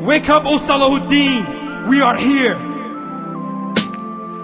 Wake 0.03 0.29
up, 0.29 0.45
O 0.45 0.59
Salahuddin, 0.59 1.89
we 1.89 2.03
are 2.03 2.17
here. 2.17 2.57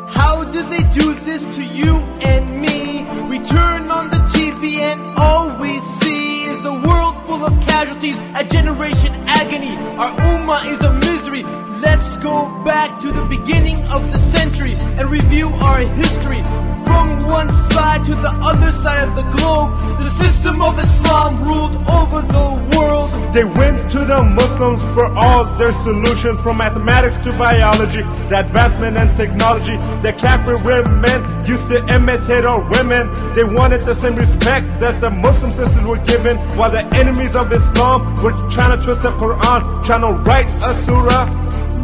How 0.09 0.45
do 0.45 0.63
they 0.63 0.83
do 0.95 1.13
this 1.21 1.47
to 1.57 1.63
you 1.63 1.97
and 2.23 2.63
me? 2.63 3.05
We 3.29 3.39
turn 3.45 3.91
on 3.91 4.09
the 4.09 4.19
TV 4.33 4.79
and 4.79 5.01
all 5.19 5.61
we 5.61 5.79
see 5.81 6.26
a 6.65 6.73
world 6.73 7.17
full 7.27 7.45
of 7.45 7.53
casualties, 7.67 8.19
a 8.35 8.45
generation 8.45 9.13
agony. 9.27 9.75
Our 9.99 10.13
ummah 10.33 10.65
is 10.67 10.81
a 10.81 10.93
misery. 10.93 11.43
Let's 11.87 12.17
go 12.19 12.37
back 12.65 13.01
to 13.01 13.13
the 13.13 13.25
beginning 13.25 13.77
of 13.89 14.11
the 14.11 14.19
century 14.19 14.75
and 14.97 15.11
review 15.11 15.49
our 15.49 15.81
history. 15.81 16.43
From 16.87 17.07
one 17.27 17.51
side 17.73 18.05
to 18.07 18.15
the 18.15 18.35
other 18.51 18.73
side 18.73 19.09
of 19.09 19.15
the 19.17 19.29
globe, 19.37 19.71
the 19.99 20.09
system 20.09 20.63
of 20.63 20.79
Islam 20.79 21.43
ruled 21.45 21.75
over 21.89 22.23
the 22.23 22.77
world. 22.77 23.06
They 23.36 23.44
went 23.44 23.90
to 23.92 24.00
the 24.00 24.22
Muslims 24.24 24.84
for 24.94 25.06
all 25.14 25.44
their 25.58 25.74
solutions 25.74 26.42
from 26.42 26.58
mathematics 26.58 27.18
to 27.20 27.32
biology, 27.38 28.02
the 28.30 28.40
advancement 28.40 28.98
and 28.98 29.16
technology. 29.16 29.78
The 30.02 30.14
Kafir 30.14 30.58
women 30.64 31.46
used 31.46 31.68
to 31.70 31.78
imitate 31.88 32.46
our 32.46 32.62
women. 32.70 33.08
They 33.34 33.44
wanted 33.44 33.82
the 33.82 33.96
same 33.96 34.16
respect 34.16 34.80
that 34.82 35.00
the 35.00 35.10
Muslim 35.10 35.52
sisters 35.52 35.84
were 35.84 36.00
given, 36.00 36.38
while 36.58 36.72
the 36.72 36.86
enemies 36.96 37.36
of 37.36 37.52
Islam 37.52 38.16
were 38.24 38.36
trying 38.50 38.78
to 38.78 38.84
twist 38.84 39.04
the 39.04 39.12
Quran, 39.12 39.84
trying 39.86 40.02
to 40.02 40.22
write 40.24 40.50
a 40.64 40.74
surah. 40.86 41.26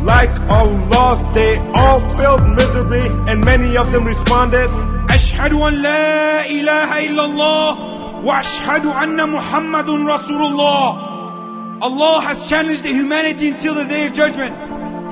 Like 0.04 0.32
Allah, 0.50 1.32
they 1.34 1.58
all 1.74 2.00
felt 2.16 2.42
misery, 2.56 3.08
and 3.28 3.44
many 3.44 3.76
of 3.78 3.92
them 3.92 4.06
responded, 4.06 4.70
أشهد 5.10 5.54
أن 5.54 5.74
لا 5.82 6.46
إله 6.46 6.90
إلا 7.08 7.26
الله 7.26 7.78
وأشهد 8.24 8.86
أن 8.86 9.30
محمد 9.30 9.90
رسول 9.90 10.42
الله 10.44 11.11
Allah 11.83 12.21
has 12.21 12.49
challenged 12.49 12.85
the 12.85 12.91
humanity 12.95 13.49
until 13.49 13.75
the 13.75 13.85
day 13.85 14.07
of 14.07 14.13
judgment 14.13 14.55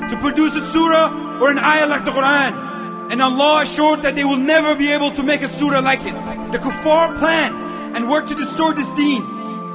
to 0.08 0.16
produce 0.18 0.54
a 0.54 0.60
surah 0.70 1.40
or 1.42 1.50
an 1.50 1.58
ayah 1.58 1.88
like 1.88 2.04
the 2.04 2.12
Quran. 2.12 3.10
And 3.10 3.20
Allah 3.20 3.62
assured 3.62 4.02
that 4.02 4.14
they 4.14 4.22
will 4.22 4.36
never 4.38 4.76
be 4.76 4.92
able 4.92 5.10
to 5.10 5.24
make 5.24 5.42
a 5.42 5.48
surah 5.48 5.80
like 5.80 5.98
it. 6.02 6.14
The 6.52 6.58
kuffar 6.58 7.18
plan 7.18 7.96
and 7.96 8.08
work 8.08 8.28
to 8.28 8.36
destroy 8.36 8.70
this 8.70 8.88
deen. 8.92 9.20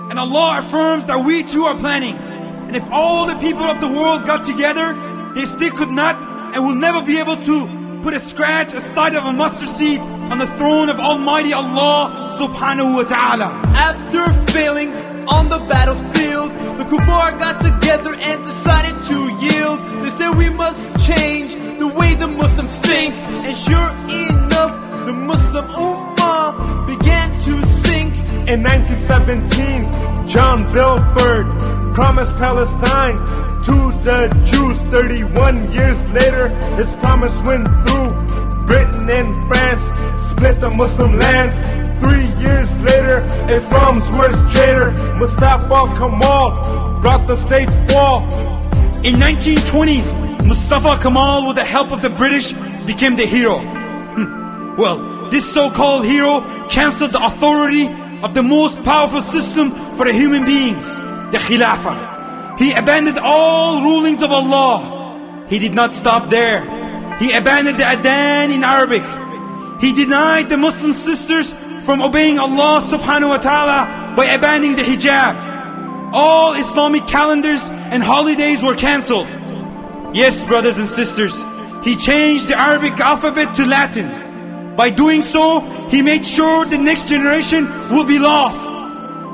And 0.09 0.17
Allah 0.17 0.59
affirms 0.59 1.05
that 1.07 1.25
we 1.25 1.43
too 1.43 1.65
are 1.65 1.75
planning. 1.75 2.15
And 2.15 2.77
if 2.77 2.89
all 2.93 3.25
the 3.25 3.35
people 3.39 3.65
of 3.65 3.81
the 3.81 3.89
world 3.89 4.25
got 4.25 4.45
together, 4.45 4.95
they 5.35 5.43
still 5.43 5.71
could 5.71 5.91
not 5.91 6.15
and 6.55 6.65
will 6.65 6.75
never 6.75 7.01
be 7.01 7.19
able 7.19 7.35
to 7.35 8.01
put 8.03 8.13
a 8.13 8.19
scratch 8.19 8.71
a 8.71 8.77
aside 8.77 9.15
of 9.15 9.25
a 9.25 9.33
mustard 9.33 9.67
seed 9.67 9.99
on 9.99 10.37
the 10.37 10.47
throne 10.55 10.87
of 10.87 11.01
Almighty 11.01 11.51
Allah 11.51 12.37
subhanahu 12.39 12.95
wa 12.95 13.03
ta'ala. 13.03 13.47
After 13.75 14.31
failing 14.53 14.93
on 15.27 15.49
the 15.49 15.59
battlefield, 15.59 16.44
the 16.77 16.85
kuffar 16.85 17.37
got 17.39 17.61
together 17.61 18.13
and 18.15 18.43
decided 18.43 19.01
to 19.03 19.17
yield. 19.45 19.79
They 20.03 20.09
said 20.09 20.31
we 20.35 20.49
must 20.49 20.81
change 21.07 21.53
the 21.79 21.87
way 21.87 22.15
the 22.15 22.27
Muslims 22.27 22.75
think. 22.79 23.13
And 23.15 23.55
sure 23.55 23.89
enough, 24.09 25.05
the 25.05 25.13
Muslim 25.13 25.65
Ummah 25.65 26.87
began 26.87 27.31
to 27.47 27.65
sink. 27.65 28.13
In 28.47 28.61
1917, 28.63 30.27
John 30.27 30.63
Belford 30.73 31.47
promised 31.93 32.37
Palestine 32.37 33.17
to 33.67 33.75
the 34.07 34.19
Jews. 34.45 34.79
31 34.91 35.57
years 35.71 35.99
later, 36.11 36.49
his 36.75 36.91
promise 36.97 37.35
went 37.43 37.67
through. 37.83 38.11
Britain 38.65 39.09
and 39.09 39.47
France 39.47 39.83
split 40.29 40.59
the 40.59 40.69
Muslim 40.69 41.17
lands. 41.17 41.84
Three 42.05 42.29
years 42.37 42.69
later, 42.83 43.17
Islam's 43.49 44.07
worst 44.11 44.51
traitor, 44.51 44.91
Mustafa 45.17 45.87
Kemal, 45.97 47.01
brought 47.01 47.25
the 47.25 47.35
state's 47.35 47.75
fall. 47.91 48.21
In 49.03 49.15
1920s, 49.15 50.45
Mustafa 50.45 51.01
Kemal, 51.01 51.47
with 51.47 51.55
the 51.55 51.63
help 51.63 51.91
of 51.91 52.03
the 52.03 52.11
British, 52.11 52.53
became 52.85 53.15
the 53.15 53.25
hero. 53.25 53.57
Hmm. 53.57 54.77
well, 54.77 54.97
this 55.31 55.51
so-called 55.51 56.05
hero 56.05 56.41
cancelled 56.69 57.11
the 57.11 57.25
authority 57.25 57.87
of 58.21 58.35
the 58.35 58.43
most 58.43 58.83
powerful 58.83 59.21
system 59.21 59.71
for 59.95 60.05
the 60.05 60.13
human 60.13 60.45
beings, 60.45 60.85
the 61.31 61.39
Khilafah. 61.39 62.59
He 62.59 62.71
abandoned 62.73 63.17
all 63.19 63.81
rulings 63.81 64.21
of 64.21 64.31
Allah. 64.31 65.47
He 65.49 65.57
did 65.57 65.73
not 65.73 65.93
stop 65.93 66.29
there. 66.29 66.61
He 67.17 67.31
abandoned 67.31 67.79
the 67.79 67.83
Adhan 67.83 68.53
in 68.53 68.63
Arabic. 68.63 69.03
He 69.81 69.91
denied 69.91 70.49
the 70.49 70.57
Muslim 70.57 70.93
sisters 70.93 71.53
from 71.85 72.01
obeying 72.01 72.39
Allah 72.39 72.81
subhanahu 72.81 73.29
wa 73.29 73.37
ta'ala 73.37 74.15
by 74.17 74.25
abandoning 74.25 74.75
the 74.75 74.81
hijab. 74.81 76.11
All 76.13 76.53
Islamic 76.53 77.05
calendars 77.05 77.69
and 77.69 78.01
holidays 78.01 78.63
were 78.63 78.73
cancelled. 78.75 79.27
Yes, 80.15 80.43
brothers 80.43 80.79
and 80.79 80.87
sisters, 80.87 81.39
he 81.83 81.95
changed 81.95 82.47
the 82.47 82.57
Arabic 82.57 82.99
alphabet 82.99 83.55
to 83.57 83.65
Latin. 83.65 84.75
By 84.75 84.89
doing 84.89 85.21
so, 85.21 85.59
he 85.89 86.01
made 86.01 86.25
sure 86.25 86.65
the 86.65 86.79
next 86.79 87.07
generation 87.07 87.69
will 87.91 88.05
be 88.05 88.17
lost 88.17 88.67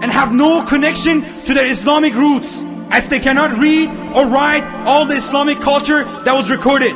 and 0.04 0.12
have 0.12 0.34
no 0.34 0.66
connection 0.66 1.22
to 1.46 1.54
their 1.54 1.68
Islamic 1.68 2.14
roots, 2.14 2.60
as 2.92 3.08
they 3.08 3.20
cannot 3.20 3.58
read 3.58 3.90
or 4.14 4.28
write 4.28 4.66
all 4.86 5.06
the 5.06 5.16
Islamic 5.16 5.62
culture 5.62 6.04
that 6.26 6.34
was 6.34 6.52
recorded. 6.52 6.92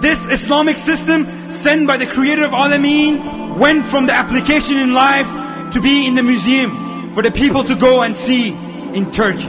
This 0.00 0.30
Islamic 0.30 0.78
system 0.78 1.26
sent 1.50 1.88
by 1.88 1.96
the 1.96 2.06
creator 2.06 2.44
of 2.44 2.52
Alameen 2.52 3.41
went 3.58 3.84
from 3.84 4.06
the 4.06 4.12
application 4.12 4.78
in 4.78 4.94
life 4.94 5.26
to 5.72 5.80
be 5.80 6.06
in 6.06 6.14
the 6.14 6.22
museum 6.22 7.12
for 7.12 7.22
the 7.22 7.30
people 7.30 7.64
to 7.64 7.74
go 7.74 8.02
and 8.02 8.16
see 8.16 8.50
in 8.94 9.10
Turkey. 9.10 9.48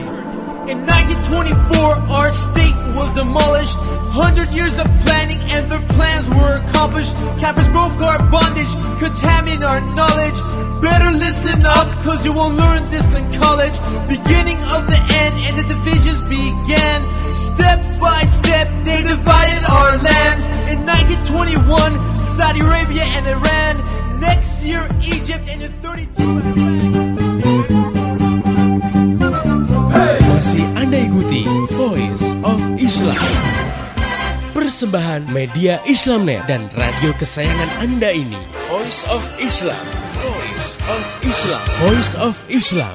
In 0.70 0.86
1924, 0.86 1.94
our 2.08 2.30
state 2.30 2.74
was 2.96 3.12
demolished. 3.12 3.76
Hundred 4.16 4.48
years 4.50 4.78
of 4.78 4.86
planning 5.04 5.40
and 5.50 5.70
their 5.70 5.82
plans 5.90 6.28
were 6.30 6.56
accomplished. 6.64 7.14
Kafirs 7.36 7.70
broke 7.72 8.00
our 8.00 8.18
bondage, 8.30 8.72
contaminate 8.98 9.62
our 9.62 9.80
knowledge. 9.94 10.38
Better 10.84 11.16
listen 11.16 11.64
up, 11.64 11.88
cause 12.04 12.28
you 12.28 12.36
won't 12.36 12.60
learn 12.60 12.84
this 12.92 13.08
in 13.16 13.24
college. 13.40 13.72
Beginning 14.04 14.60
of 14.68 14.84
the 14.84 15.00
end 15.16 15.34
and 15.40 15.56
the 15.56 15.64
divisions 15.64 16.20
began. 16.28 17.00
Step 17.32 17.80
by 17.96 18.20
step, 18.28 18.68
they 18.84 19.00
divided 19.00 19.64
our 19.64 19.96
lands. 19.96 20.44
In 20.68 20.84
1921, 20.84 21.64
Saudi 22.36 22.60
Arabia 22.60 23.00
and 23.00 23.24
Iran. 23.24 23.74
Next 24.20 24.60
year, 24.60 24.84
Egypt 25.00 25.48
and 25.48 25.64
in 25.64 25.72
32. 25.80 26.20
Masih 30.36 30.64
Anda 30.76 31.00
ikuti 31.00 31.48
Voice 31.72 32.28
of 32.44 32.60
Islam. 32.76 33.24
Persembahan 34.52 35.32
media 35.32 35.80
Islamnet 35.88 36.44
dan 36.44 36.68
radio 36.76 37.16
kesayangan 37.16 37.72
Anda 37.80 38.12
ini. 38.12 38.36
Voice 38.68 39.08
of 39.08 39.24
Islam. 39.40 40.03
Islam. 41.34 41.66
Voice 41.82 42.14
of 42.14 42.34
Islam. 42.46 42.94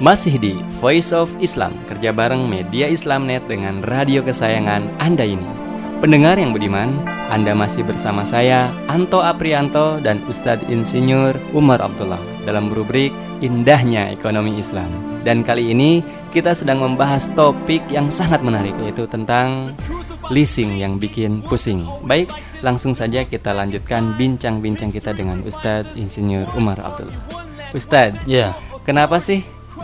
Masih 0.00 0.40
di 0.40 0.56
Voice 0.80 1.12
of 1.12 1.28
Islam, 1.36 1.76
kerja 1.84 2.16
bareng 2.16 2.48
media 2.48 2.88
Islamnet 2.88 3.44
dengan 3.44 3.84
radio 3.84 4.24
kesayangan 4.24 4.88
Anda 5.04 5.28
ini. 5.28 5.44
Pendengar 6.00 6.40
yang 6.40 6.56
budiman, 6.56 6.96
Anda 7.28 7.52
masih 7.52 7.84
bersama 7.84 8.24
saya, 8.24 8.72
Anto 8.88 9.20
Aprianto 9.20 10.00
dan 10.00 10.24
Ustadz 10.32 10.64
Insinyur 10.72 11.36
Umar 11.52 11.84
Abdullah 11.84 12.35
dalam 12.46 12.70
rubrik 12.70 13.10
Indahnya 13.42 14.14
Ekonomi 14.14 14.56
Islam. 14.56 14.88
Dan 15.26 15.42
kali 15.42 15.74
ini 15.74 16.00
kita 16.30 16.54
sedang 16.54 16.78
membahas 16.78 17.26
topik 17.34 17.82
yang 17.90 18.08
sangat 18.08 18.40
menarik 18.40 18.72
yaitu 18.86 19.04
tentang 19.10 19.74
leasing 20.30 20.78
yang 20.78 21.02
bikin 21.02 21.42
pusing. 21.42 21.82
Baik, 22.06 22.30
langsung 22.62 22.94
saja 22.94 23.26
kita 23.26 23.50
lanjutkan 23.50 24.14
bincang-bincang 24.14 24.94
kita 24.94 25.10
dengan 25.10 25.42
Ustadz 25.42 25.98
Insinyur 25.98 26.46
Umar 26.54 26.78
Abdullah. 26.78 27.18
Ustadz, 27.74 28.22
Ya, 28.24 28.54
kenapa 28.86 29.18
sih 29.18 29.42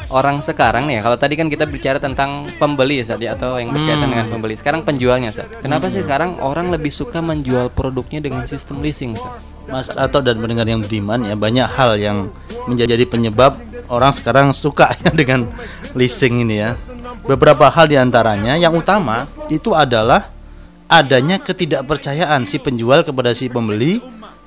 orang 0.08 0.40
sekarang 0.40 0.88
nih 0.88 1.04
kalau 1.04 1.20
tadi 1.20 1.36
kan 1.36 1.52
kita 1.52 1.68
bicara 1.68 2.00
tentang 2.00 2.48
pembeli 2.56 3.04
Ustaz 3.04 3.20
ya, 3.20 3.36
atau 3.36 3.60
yang 3.60 3.70
berkaitan 3.74 4.08
Hmm. 4.08 4.12
dengan 4.14 4.26
pembeli. 4.32 4.54
Sekarang 4.56 4.80
penjualnya 4.86 5.34
Ustaz. 5.34 5.50
Kenapa 5.60 5.92
sih 5.92 6.00
sekarang 6.00 6.40
orang 6.40 6.72
lebih 6.72 6.90
suka 6.90 7.20
menjual 7.20 7.68
produknya 7.74 8.22
dengan 8.24 8.46
sistem 8.48 8.80
leasing 8.80 9.18
Ustaz? 9.18 9.51
Mas 9.72 9.88
Ato 9.96 10.20
dan 10.20 10.36
pendengar 10.36 10.68
yang 10.68 10.84
beriman 10.84 11.24
ya 11.24 11.32
banyak 11.32 11.64
hal 11.64 11.96
yang 11.96 12.28
menjadi 12.68 13.08
penyebab 13.08 13.56
orang 13.88 14.12
sekarang 14.12 14.52
suka 14.52 14.92
ya 15.02 15.10
dengan 15.10 15.48
leasing 15.96 16.44
ini 16.44 16.60
ya. 16.60 16.76
beberapa 17.22 17.70
hal 17.70 17.86
di 17.88 17.96
antaranya 17.96 18.58
yang 18.58 18.74
utama 18.74 19.24
itu 19.48 19.72
adalah 19.72 20.28
adanya 20.90 21.40
ketidakpercayaan 21.40 22.44
si 22.44 22.60
penjual 22.60 23.00
kepada 23.00 23.32
si 23.32 23.48
pembeli 23.48 24.02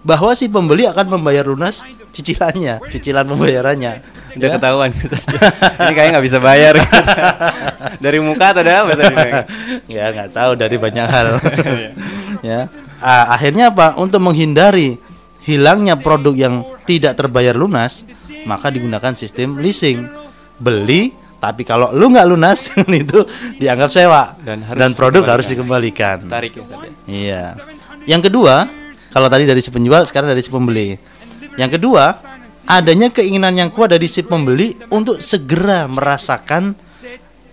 bahwa 0.05 0.37
si 0.37 0.45
pembeli 0.45 0.85
akan 0.85 1.17
membayar 1.17 1.41
lunas 1.41 1.81
cicilannya, 2.13 2.77
cicilan 2.93 3.25
pembayarannya. 3.25 4.05
Udah 4.35 4.47
Ya. 4.51 4.55
ketahuan 4.59 4.91
Ini 5.79 5.91
kayaknya 5.95 6.11
nggak 6.19 6.27
bisa 6.27 6.39
bayar 6.43 6.75
Dari 8.03 8.19
muka 8.19 8.51
atau 8.51 8.61
dari 8.67 8.75
apa 8.75 8.91
ya 9.87 10.05
nggak 10.11 10.29
tahu 10.35 10.51
dari 10.59 10.75
banyak 10.75 11.07
hal. 11.07 11.39
ya. 12.43 12.67
Ah, 12.99 13.31
akhirnya 13.31 13.71
apa? 13.71 13.95
Untuk 13.95 14.19
menghindari 14.19 14.99
hilangnya 15.45 15.95
produk 15.95 16.33
yang 16.33 16.65
tidak 16.89 17.15
terbayar 17.15 17.53
lunas, 17.53 18.03
maka 18.49 18.73
digunakan 18.73 19.13
sistem 19.13 19.61
leasing. 19.61 20.05
Beli 20.55 21.11
tapi 21.35 21.61
kalau 21.61 21.93
lu 21.93 22.09
nggak 22.09 22.25
lunas 22.25 22.73
itu 22.89 23.21
dianggap 23.61 23.89
sewa 23.93 24.33
Dan 24.41 24.65
dan, 24.65 24.89
harus 24.89 24.97
produk 24.97 25.21
dikembalikan. 25.21 25.33
harus 25.37 25.45
dikembalikan. 25.45 26.17
Tarik 26.25 26.51
ya 26.57 26.63
ya. 26.65 26.89
Iya. 27.05 27.43
Yang 28.05 28.21
kedua, 28.31 28.65
kalau 29.13 29.27
tadi 29.29 29.43
dari 29.45 29.61
si 29.61 29.69
penjual, 29.69 30.01
sekarang 30.09 30.33
dari 30.33 30.41
si 30.41 30.49
pembeli. 30.49 30.97
Yang 31.55 31.77
kedua, 31.77 32.17
adanya 32.65 33.13
keinginan 33.13 33.53
yang 33.53 33.69
kuat 33.69 33.93
dari 33.93 34.09
si 34.09 34.25
pembeli 34.25 34.73
untuk 34.89 35.21
segera 35.21 35.85
merasakan 35.85 36.73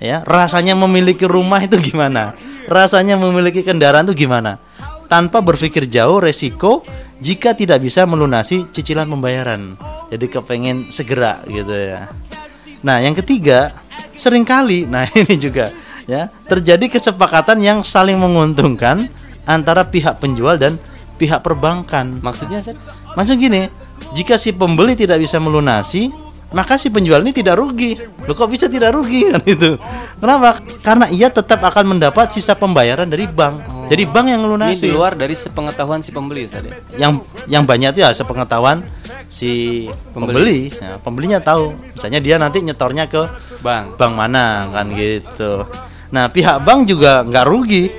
ya, 0.01 0.25
rasanya 0.25 0.73
memiliki 0.73 1.29
rumah 1.29 1.61
itu 1.61 1.77
gimana? 1.77 2.33
Rasanya 2.67 3.21
memiliki 3.21 3.61
kendaraan 3.61 4.09
itu 4.09 4.25
gimana? 4.25 4.57
Tanpa 5.07 5.45
berpikir 5.45 5.85
jauh 5.93 6.25
resiko 6.25 6.81
jika 7.23 7.55
tidak 7.55 7.79
bisa 7.87 8.03
melunasi 8.03 8.67
cicilan 8.75 9.07
pembayaran. 9.07 9.79
Jadi 10.11 10.27
kepengen 10.27 10.91
segera 10.91 11.41
gitu 11.47 11.71
ya. 11.71 12.11
Nah, 12.83 12.99
yang 12.99 13.15
ketiga, 13.15 13.79
sering 14.19 14.43
kali 14.43 14.85
nah 14.93 15.07
ini 15.15 15.39
juga 15.39 15.71
ya, 16.11 16.29
terjadi 16.51 16.99
kesepakatan 16.99 17.63
yang 17.63 17.79
saling 17.87 18.19
menguntungkan 18.19 19.07
antara 19.47 19.87
pihak 19.87 20.19
penjual 20.19 20.59
dan 20.59 20.77
pihak 21.17 21.41
perbankan. 21.41 22.19
Maksudnya 22.19 22.59
Ustaz? 22.59 22.77
Maksud 23.15 23.39
gini, 23.39 23.71
jika 24.19 24.35
si 24.35 24.51
pembeli 24.51 24.99
tidak 24.99 25.23
bisa 25.23 25.39
melunasi, 25.39 26.11
maka 26.53 26.77
si 26.77 26.93
penjual 26.93 27.23
ini 27.25 27.33
tidak 27.33 27.57
rugi. 27.57 27.97
Loh 28.27 28.35
kok 28.37 28.51
bisa 28.51 28.67
tidak 28.69 28.93
rugi 28.99 29.27
kan 29.33 29.41
itu? 29.47 29.79
Kenapa? 30.19 30.59
Karena 30.85 31.07
ia 31.09 31.31
tetap 31.33 31.63
akan 31.63 31.97
mendapat 31.97 32.35
sisa 32.35 32.59
pembayaran 32.59 33.09
dari 33.09 33.25
bank. 33.31 33.72
Jadi 33.93 34.09
bank 34.09 34.27
yang 34.33 34.41
Ini 34.41 34.47
melunasi. 34.49 34.89
di 34.89 34.89
luar 34.89 35.13
dari 35.13 35.37
sepengetahuan 35.37 36.01
si 36.01 36.17
pembeli 36.17 36.49
Ustaz 36.49 36.65
ya. 36.65 36.73
Yang 36.97 37.29
yang 37.45 37.69
banyak 37.69 37.93
itu 37.93 38.01
ya 38.01 38.17
sepengetahuan 38.17 38.89
si 39.29 39.85
pembeli. 40.17 40.73
Nah, 40.81 40.97
pembelinya 40.97 41.45
tahu. 41.45 41.77
Misalnya 41.93 42.25
dia 42.25 42.41
nanti 42.41 42.65
nyetornya 42.65 43.05
ke 43.05 43.29
Bang 43.61 43.93
bank 44.01 44.13
mana 44.17 44.73
kan 44.73 44.89
gitu. 44.97 45.69
Nah 46.09 46.33
pihak 46.33 46.65
bank 46.65 46.89
juga 46.89 47.21
nggak 47.21 47.45
rugi. 47.45 47.93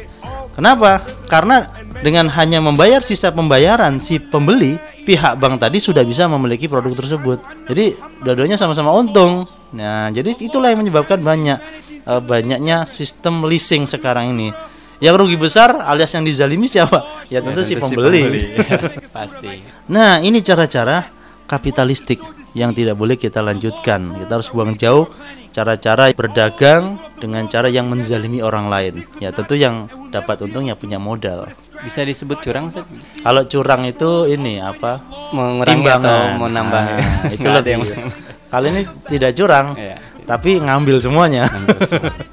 Kenapa? 0.57 1.05
Karena 1.29 1.69
dengan 2.01 2.25
hanya 2.33 2.57
membayar 2.57 3.05
sisa 3.05 3.29
pembayaran 3.29 4.01
si 4.01 4.17
pembeli, 4.17 4.81
pihak 5.05 5.37
bank 5.37 5.61
tadi 5.61 5.77
sudah 5.77 6.01
bisa 6.01 6.25
memiliki 6.25 6.65
produk 6.65 6.97
tersebut. 6.97 7.37
Jadi 7.69 7.93
dua-duanya 8.25 8.57
sama-sama 8.57 8.89
untung. 8.97 9.45
Nah 9.77 10.09
jadi 10.09 10.33
itulah 10.41 10.73
yang 10.73 10.81
menyebabkan 10.81 11.21
banyak 11.21 11.61
eh, 12.01 12.21
banyaknya 12.25 12.89
sistem 12.89 13.45
leasing 13.45 13.85
sekarang 13.85 14.33
ini. 14.33 14.72
Yang 15.03 15.15
rugi 15.19 15.35
besar 15.35 15.83
alias 15.83 16.07
yang 16.09 16.23
dizalimi 16.23 16.65
siapa? 16.65 17.03
Ya 17.27 17.43
tentu, 17.43 17.59
si 17.59 17.75
pembeli. 17.75 18.55
Pasti 19.15 19.59
Nah, 19.85 20.23
ini 20.23 20.39
cara-cara 20.39 21.11
kapitalistik 21.43 22.23
yang 22.55 22.71
tidak 22.71 22.95
boleh 22.95 23.19
kita 23.19 23.43
lanjutkan. 23.43 24.15
Kita 24.15 24.31
harus 24.31 24.47
buang 24.47 24.73
jauh 24.73 25.11
cara-cara 25.51 26.09
berdagang 26.13 26.97
dengan 27.19 27.45
cara 27.45 27.67
yang 27.67 27.85
menzalimi 27.85 28.39
orang 28.39 28.71
lain. 28.71 29.03
Ya, 29.19 29.29
tentu 29.29 29.53
yang 29.53 29.85
dapat 30.09 30.41
untung 30.41 30.65
ya 30.65 30.73
punya 30.73 30.97
modal. 30.97 31.51
Bisa 31.83 32.01
disebut 32.01 32.39
curang 32.39 32.71
Ustaz? 32.71 32.87
Kalau 33.19 33.43
curang 33.43 33.83
itu 33.83 34.25
ini 34.25 34.57
apa? 34.57 35.03
Mengurangi 35.29 35.83
atau 35.85 36.39
mau 36.39 36.47
nambah 36.47 36.81
ya? 36.81 36.97
Nah, 36.97 37.27
itu 37.29 37.47
lebih. 37.59 37.71
yang- 37.75 38.13
Kali 38.47 38.69
ini 38.69 38.81
tidak 39.09 39.33
curang, 39.33 39.73
Iya. 39.73 39.97
Tapi 40.23 40.59
ngambil 40.59 40.97
semuanya. 40.99 41.47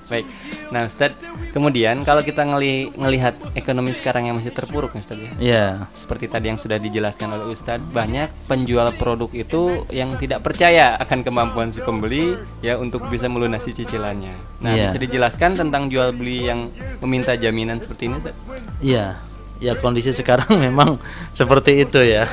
Baik. 0.09 0.27
Nah, 0.71 0.87
Ustaz, 0.87 1.19
kemudian 1.51 2.07
kalau 2.07 2.23
kita 2.23 2.47
ngeli 2.47 2.95
ngelihat 2.95 3.35
ekonomi 3.59 3.91
sekarang 3.91 4.31
yang 4.31 4.39
masih 4.39 4.55
terpuruk, 4.55 4.95
Ustaz 4.95 5.19
ya. 5.19 5.33
Iya. 5.43 5.67
Seperti 5.91 6.31
tadi 6.31 6.47
yang 6.47 6.59
sudah 6.59 6.79
dijelaskan 6.79 7.27
oleh 7.35 7.51
Ustadz, 7.51 7.91
banyak 7.91 8.31
penjual 8.47 8.95
produk 8.95 9.27
itu 9.35 9.83
yang 9.91 10.15
tidak 10.15 10.47
percaya 10.47 10.95
akan 11.03 11.27
kemampuan 11.27 11.75
si 11.75 11.83
pembeli 11.83 12.39
ya 12.63 12.79
untuk 12.79 13.03
bisa 13.11 13.27
melunasi 13.27 13.75
cicilannya. 13.75 14.31
Nah, 14.63 14.79
Iya. 14.79 14.87
bisa 14.87 14.99
dijelaskan 15.03 15.59
tentang 15.59 15.91
jual 15.91 16.15
beli 16.15 16.47
yang 16.47 16.71
meminta 17.03 17.35
jaminan 17.35 17.83
seperti 17.83 18.07
ini, 18.07 18.23
Ustaz? 18.23 18.37
Iya, 18.79 19.19
ya 19.61 19.77
kondisi 19.77 20.11
sekarang 20.11 20.59
memang 20.65 20.97
seperti 21.31 21.85
itu 21.87 22.01
ya. 22.03 22.27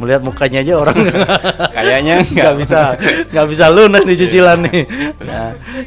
Melihat 0.00 0.24
mukanya 0.24 0.64
aja 0.64 0.80
orang 0.80 0.96
Kayaknya 1.76 2.24
nggak 2.24 2.54
bisa 2.56 2.96
nggak 3.28 3.46
bisa 3.52 3.64
lunas 3.68 4.02
di 4.08 4.14
cicilan 4.16 4.64
nih. 4.64 4.82
Ya, 5.20 5.42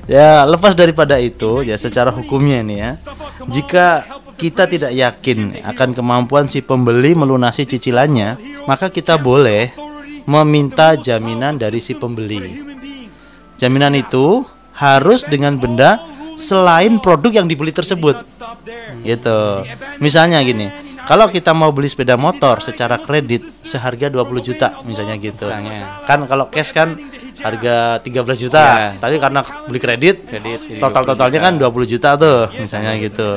ya 0.06 0.29
lepas 0.45 0.77
daripada 0.77 1.17
itu 1.17 1.65
ya 1.65 1.75
secara 1.82 2.13
hukumnya 2.13 2.62
nih 2.62 2.77
ya. 2.77 2.91
Jika 3.49 4.06
kita 4.38 4.69
tidak 4.69 4.93
yakin 4.93 5.65
akan 5.65 5.89
kemampuan 5.97 6.45
si 6.45 6.62
pembeli 6.62 7.17
melunasi 7.17 7.65
cicilannya, 7.65 8.38
maka 8.69 8.93
kita 8.93 9.17
boleh 9.17 9.73
meminta 10.29 10.93
jaminan 10.93 11.58
dari 11.58 11.82
si 11.82 11.97
pembeli. 11.97 12.62
Jaminan 13.58 13.97
itu 13.97 14.45
harus 14.73 15.25
dengan 15.25 15.58
benda 15.58 16.01
selain 16.36 16.98
produk 17.00 17.43
yang 17.43 17.48
dibeli 17.50 17.72
tersebut. 17.74 18.19
Gitu. 19.04 19.39
Misalnya 20.00 20.39
gini, 20.41 20.69
kalau 21.04 21.28
kita 21.28 21.52
mau 21.52 21.67
beli 21.76 21.91
sepeda 21.91 22.15
motor 22.15 22.63
secara 22.63 22.96
kredit 22.96 23.43
seharga 23.60 24.08
20 24.08 24.39
juta 24.39 24.80
misalnya 24.88 25.19
gitu. 25.19 25.52
Misalnya. 25.52 26.04
Kan 26.08 26.24
kalau 26.32 26.48
cash 26.48 26.72
kan 26.72 26.96
harga 27.43 28.00
13 28.00 28.39
juta, 28.39 28.63
Iya. 28.63 28.89
tapi 29.04 29.19
karena 29.19 29.43
beli 29.67 29.80
kredit, 29.82 30.15
Kredit, 30.32 30.80
total-totalnya 30.80 31.43
20 31.43 31.46
kan 31.50 31.54
20 31.60 31.84
juta 31.89 32.10
tuh 32.15 32.48
misalnya 32.56 32.96
gitu. 32.96 33.36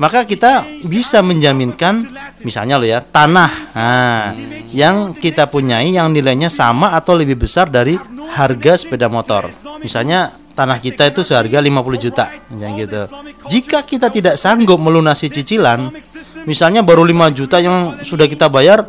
Maka 0.00 0.24
kita 0.24 0.64
bisa 0.88 1.20
menjaminkan 1.20 2.06
misalnya 2.48 2.80
lo 2.80 2.86
ya, 2.88 3.04
tanah. 3.04 3.52
Nah, 3.76 4.32
yang 4.72 5.12
kita 5.12 5.52
punyai 5.52 5.92
yang 5.92 6.08
nilainya 6.10 6.48
sama 6.48 6.96
atau 6.96 7.12
lebih 7.12 7.36
besar 7.44 7.68
dari 7.68 7.98
harga 8.32 8.80
sepeda 8.80 9.12
motor. 9.12 9.52
Misalnya 9.84 10.32
tanah 10.52 10.78
kita 10.78 11.08
itu 11.08 11.24
seharga 11.24 11.58
50 11.58 12.04
juta 12.04 12.24
misalnya 12.52 12.76
gitu. 12.84 13.02
Jika 13.48 13.82
kita 13.82 14.12
tidak 14.12 14.34
sanggup 14.36 14.78
melunasi 14.78 15.32
cicilan, 15.32 15.90
misalnya 16.44 16.84
baru 16.84 17.02
5 17.04 17.32
juta 17.32 17.56
yang 17.58 17.96
sudah 18.04 18.28
kita 18.28 18.46
bayar, 18.52 18.84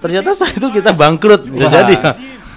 ternyata 0.00 0.32
setelah 0.32 0.52
itu 0.56 0.68
kita 0.82 0.90
bangkrut 0.96 1.46
bisa 1.46 1.68
jadi. 1.68 1.96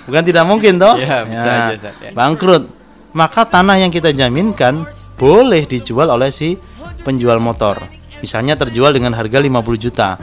Bukan 0.10 0.23
tidak 0.25 0.43
mungkin 0.49 0.82
toh? 0.82 0.97
Ya, 0.97 1.21
bisa 1.21 1.78
aja, 1.78 1.91
ya. 2.02 2.12
Bangkrut. 2.17 2.65
Maka 3.13 3.45
tanah 3.45 3.78
yang 3.78 3.93
kita 3.93 4.10
jaminkan 4.10 4.89
boleh 5.17 5.69
dijual 5.69 6.10
oleh 6.10 6.34
si 6.34 6.58
penjual 7.06 7.38
motor. 7.38 7.86
Misalnya 8.19 8.58
terjual 8.58 8.89
dengan 8.89 9.13
harga 9.13 9.38
50 9.38 9.78
juta. 9.78 10.17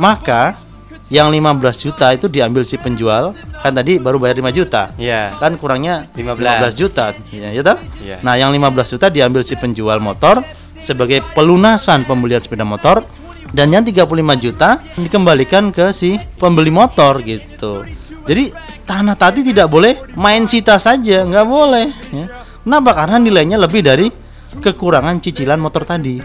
Maka 0.00 0.56
yang 1.06 1.30
15 1.30 1.84
juta 1.86 2.10
itu 2.10 2.26
diambil 2.26 2.66
si 2.66 2.74
penjual, 2.74 3.30
kan 3.62 3.70
tadi 3.70 4.02
baru 4.02 4.18
bayar 4.18 4.42
5 4.42 4.50
juta. 4.50 4.90
Iya. 4.98 5.30
Kan 5.38 5.54
kurangnya 5.54 6.10
15. 6.18 6.74
15, 6.74 6.74
juta. 6.74 7.04
Ya, 7.30 7.48
ya 7.54 7.62
toh? 7.62 7.78
Iya. 8.02 8.16
Nah, 8.26 8.34
yang 8.34 8.50
15 8.50 8.98
juta 8.98 9.06
diambil 9.06 9.46
si 9.46 9.54
penjual 9.54 10.02
motor 10.02 10.42
sebagai 10.82 11.22
pelunasan 11.32 12.02
pembelian 12.04 12.42
sepeda 12.42 12.66
motor 12.66 13.06
dan 13.54 13.70
yang 13.70 13.86
35 13.86 14.42
juta 14.42 14.82
dikembalikan 14.98 15.70
ke 15.70 15.94
si 15.94 16.18
pembeli 16.42 16.74
motor 16.74 17.22
gitu. 17.22 17.86
Jadi 18.26 18.50
tanah 18.82 19.14
tadi 19.14 19.46
tidak 19.46 19.70
boleh 19.70 19.94
main 20.18 20.50
sita 20.50 20.82
saja, 20.82 21.22
nggak 21.22 21.46
boleh. 21.46 21.86
Ya. 22.10 22.26
Kenapa? 22.66 22.90
Karena 22.98 23.22
nilainya 23.22 23.54
lebih 23.62 23.86
dari 23.86 24.10
kekurangan 24.58 25.22
cicilan 25.22 25.62
motor 25.62 25.86
tadi. 25.86 26.18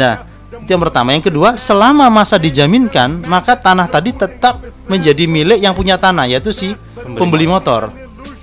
Nah, 0.00 0.31
itu 0.60 0.68
yang 0.68 0.82
pertama. 0.82 1.16
Yang 1.16 1.32
kedua, 1.32 1.56
selama 1.56 2.12
masa 2.12 2.36
dijaminkan, 2.36 3.24
maka 3.24 3.56
tanah 3.56 3.88
tadi 3.88 4.12
tetap 4.12 4.60
menjadi 4.84 5.24
milik 5.24 5.58
yang 5.64 5.72
punya 5.72 5.96
tanah, 5.96 6.28
yaitu 6.28 6.52
si 6.52 6.76
pembeli, 7.16 7.48
motor. 7.48 7.88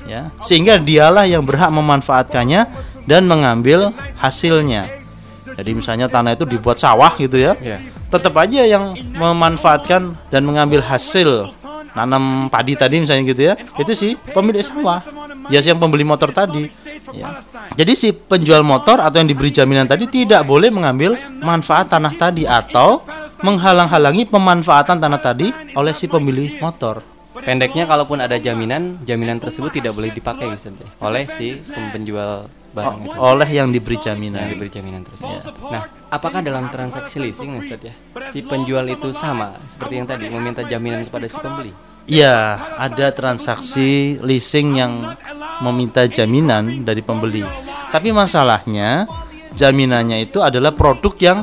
Ya, 0.10 0.34
sehingga 0.42 0.82
dialah 0.82 1.30
yang 1.30 1.46
berhak 1.46 1.70
memanfaatkannya 1.70 2.66
dan 3.06 3.30
mengambil 3.30 3.94
hasilnya. 4.18 4.90
Jadi 5.54 5.72
misalnya 5.78 6.10
tanah 6.10 6.34
itu 6.34 6.50
dibuat 6.50 6.82
sawah 6.82 7.14
gitu 7.20 7.38
ya, 7.38 7.54
Iya. 7.62 7.78
tetap 8.10 8.34
aja 8.42 8.66
yang 8.66 8.98
memanfaatkan 9.14 10.18
dan 10.34 10.42
mengambil 10.42 10.82
hasil 10.82 11.54
nanam 11.94 12.48
padi 12.54 12.74
tadi 12.78 13.02
misalnya 13.02 13.24
gitu 13.28 13.42
ya, 13.50 13.54
itu 13.78 13.92
sih 13.94 14.12
pemilik 14.34 14.62
sawah, 14.66 15.02
ya 15.50 15.60
si 15.60 15.68
yang 15.74 15.82
pembeli 15.82 16.06
motor 16.06 16.30
tadi. 16.30 16.70
Ya. 17.14 17.42
Jadi 17.74 17.94
si 17.98 18.08
penjual 18.14 18.62
motor 18.62 19.02
atau 19.02 19.18
yang 19.18 19.30
diberi 19.30 19.50
jaminan 19.50 19.90
tadi 19.90 20.06
tidak 20.06 20.46
boleh 20.46 20.70
mengambil 20.70 21.18
manfaat 21.42 21.90
tanah 21.90 22.14
tadi 22.16 22.46
atau 22.46 23.02
menghalang-halangi 23.42 24.30
pemanfaatan 24.30 25.02
tanah 25.02 25.20
tadi 25.20 25.50
oleh 25.74 25.94
si 25.98 26.06
pemilik 26.06 26.62
motor. 26.62 27.02
Pendeknya 27.40 27.88
kalaupun 27.88 28.20
ada 28.20 28.36
jaminan, 28.36 29.00
jaminan 29.08 29.40
tersebut 29.40 29.72
tidak 29.72 29.96
boleh 29.96 30.12
dipakai 30.12 30.52
Ustaz 30.52 30.76
ya, 30.76 30.90
oleh 31.00 31.24
si 31.40 31.56
penjual 31.96 32.52
barang 32.76 33.02
itu. 33.02 33.18
oleh 33.18 33.50
yang 33.50 33.72
diberi 33.72 33.98
Yang 33.98 34.06
jaminan 34.12 34.44
diberi 34.52 34.70
jaminan 34.70 35.02
tersebut. 35.08 35.42
Nah, 35.72 35.88
apakah 36.12 36.44
dalam 36.44 36.68
transaksi 36.68 37.18
leasing 37.18 37.56
Ustaz 37.56 37.80
ya, 37.80 37.94
si 38.34 38.44
penjual 38.44 38.84
itu 38.92 39.16
sama 39.16 39.56
seperti 39.72 40.04
yang 40.04 40.08
tadi 40.10 40.28
meminta 40.28 40.68
jaminan 40.68 41.00
kepada 41.06 41.32
si 41.32 41.40
pembeli? 41.40 41.72
Iya, 42.10 42.38
ada 42.76 43.14
transaksi 43.14 44.18
leasing 44.20 44.82
yang 44.82 45.14
meminta 45.62 46.10
jaminan 46.10 46.82
dari 46.82 47.06
pembeli. 47.06 47.46
Tapi 47.94 48.10
masalahnya 48.10 49.06
jaminannya 49.54 50.26
itu 50.26 50.42
adalah 50.42 50.74
produk 50.74 51.14
yang 51.22 51.40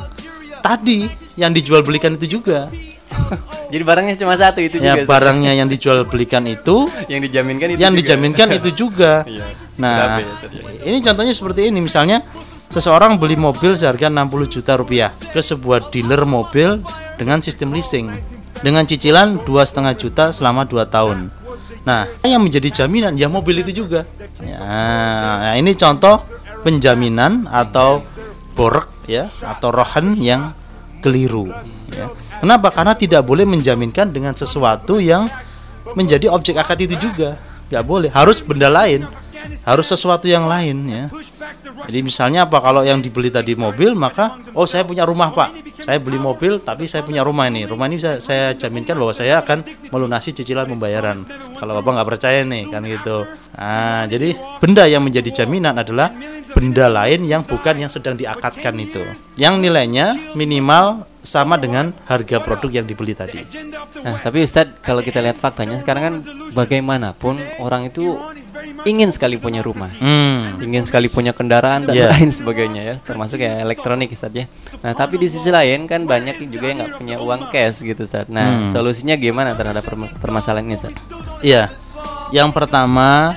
tadi 0.58 1.06
yang 1.38 1.54
dijual 1.54 1.86
belikan 1.86 2.18
itu 2.18 2.38
juga. 2.38 2.66
Jadi 3.72 3.82
barangnya 3.82 4.14
cuma 4.18 4.34
satu 4.34 4.58
itu 4.58 4.82
Ya, 4.82 4.98
juga. 4.98 5.06
Barangnya 5.06 5.54
yang 5.54 5.70
dijual 5.70 6.02
belikan 6.06 6.42
itu 6.46 6.90
yang 7.12 7.22
dijaminkan 7.22 7.66
itu 7.74 7.78
yang 7.78 7.94
juga. 7.94 8.00
dijaminkan 8.02 8.48
itu 8.54 8.70
juga. 8.74 9.12
Iya. 9.30 9.46
Nah, 9.76 10.18
ya, 10.18 10.24
ya. 10.48 10.88
ini 10.88 10.98
contohnya 11.04 11.34
seperti 11.36 11.68
ini 11.68 11.84
misalnya 11.84 12.24
seseorang 12.72 13.20
beli 13.20 13.36
mobil 13.36 13.76
seharga 13.76 14.08
60 14.08 14.48
juta 14.48 14.72
rupiah 14.74 15.12
ke 15.30 15.38
sebuah 15.38 15.92
dealer 15.92 16.24
mobil 16.24 16.80
dengan 17.20 17.44
sistem 17.44 17.76
leasing 17.76 18.08
dengan 18.64 18.84
cicilan 18.88 19.42
dua 19.44 19.66
setengah 19.66 19.92
juta 19.96 20.24
selama 20.32 20.64
2 20.64 20.86
tahun. 20.88 21.28
Nah, 21.86 22.10
yang 22.26 22.42
menjadi 22.42 22.82
jaminan 22.82 23.14
ya 23.14 23.30
mobil 23.30 23.62
itu 23.62 23.86
juga. 23.86 24.02
Ya, 24.42 24.58
nah, 24.58 25.54
ini 25.54 25.72
contoh 25.78 26.18
penjaminan 26.66 27.46
atau 27.46 28.02
borek 28.58 28.90
ya 29.06 29.30
atau 29.44 29.70
rohan 29.70 30.18
yang 30.18 30.50
keliru. 30.98 31.46
Ya. 31.94 32.10
Kenapa? 32.42 32.74
Karena 32.74 32.98
tidak 32.98 33.22
boleh 33.22 33.46
menjaminkan 33.46 34.10
dengan 34.10 34.34
sesuatu 34.34 34.98
yang 34.98 35.30
menjadi 35.94 36.26
objek 36.26 36.58
akad 36.58 36.82
itu 36.82 36.98
juga. 36.98 37.38
Nggak 37.70 37.84
boleh. 37.86 38.10
Harus 38.10 38.42
benda 38.42 38.66
lain. 38.66 39.06
Harus 39.62 39.86
sesuatu 39.86 40.26
yang 40.26 40.50
lain 40.50 40.76
ya. 40.90 41.04
Jadi 41.86 41.98
misalnya 42.02 42.46
apa? 42.46 42.58
Kalau 42.62 42.82
yang 42.86 43.02
dibeli 43.02 43.28
tadi 43.28 43.58
mobil 43.58 43.92
maka 43.98 44.38
oh 44.54 44.64
saya 44.64 44.86
punya 44.86 45.02
rumah 45.02 45.30
pak. 45.30 45.50
Saya 45.82 45.98
beli 46.00 46.18
mobil 46.18 46.62
tapi 46.62 46.86
saya 46.86 47.02
punya 47.02 47.26
rumah 47.26 47.46
ini. 47.50 47.66
Rumah 47.66 47.86
ini 47.90 47.96
bisa 48.00 48.18
saya 48.18 48.52
jaminkan 48.56 48.96
bahwa 48.96 49.12
saya 49.14 49.42
akan 49.42 49.66
melunasi 49.90 50.32
cicilan 50.34 50.66
pembayaran. 50.66 51.22
Kalau 51.56 51.72
bapak 51.80 51.90
nggak 52.00 52.08
percaya 52.16 52.40
nih 52.42 52.62
kan 52.70 52.82
gitu. 52.86 53.26
Nah 53.56 54.04
jadi 54.10 54.34
benda 54.58 54.84
yang 54.88 55.02
menjadi 55.04 55.44
jaminan 55.44 55.76
adalah 55.78 56.10
benda 56.56 56.86
lain 56.88 57.28
yang 57.28 57.42
bukan 57.44 57.76
yang 57.76 57.92
sedang 57.92 58.16
diakatkan 58.16 58.74
itu. 58.80 59.02
Yang 59.36 59.54
nilainya 59.60 60.06
minimal 60.32 61.04
sama 61.26 61.58
dengan 61.58 61.90
harga 62.06 62.38
produk 62.38 62.70
yang 62.70 62.86
dibeli 62.86 63.12
tadi. 63.12 63.42
Nah, 64.06 64.22
tapi 64.22 64.46
Ustadz, 64.46 64.78
kalau 64.78 65.02
kita 65.02 65.18
lihat 65.18 65.42
faktanya 65.42 65.82
sekarang 65.82 66.02
kan 66.06 66.14
bagaimanapun 66.54 67.42
orang 67.58 67.90
itu 67.90 68.14
ingin 68.82 69.08
sekali 69.08 69.36
punya 69.36 69.60
rumah. 69.60 69.90
hmm. 69.90 70.60
ingin 70.60 70.82
sekali 70.82 71.06
punya 71.06 71.30
kendaraan 71.30 71.84
dan 71.84 71.92
Iya. 71.92 72.08
lain 72.10 72.30
sebagainya 72.30 72.82
ya 72.82 72.94
termasuk 72.98 73.38
ya 73.38 73.58
elektronik 73.58 74.10
Ustaz 74.10 74.30
ya 74.30 74.46
nah 74.78 74.92
tapi 74.92 75.16
di 75.16 75.26
sisi 75.26 75.48
lain 75.48 75.84
kan 75.84 76.02
banyak 76.02 76.38
juga 76.46 76.66
yang 76.66 76.78
nggak 76.80 76.92
punya 76.96 77.16
uang 77.18 77.48
cash 77.48 77.80
gitu 77.80 78.02
Ustaz 78.02 78.26
nah 78.26 78.62
Hmm. 78.62 78.68
solusinya 78.68 79.14
gimana 79.14 79.52
terhadap 79.52 79.82
perma- 79.82 80.12
permasalahan 80.12 80.64
ini 80.64 80.74
Ustaz 80.74 80.94
Iya, 81.38 81.68
yang 82.30 82.50
pertama 82.50 83.36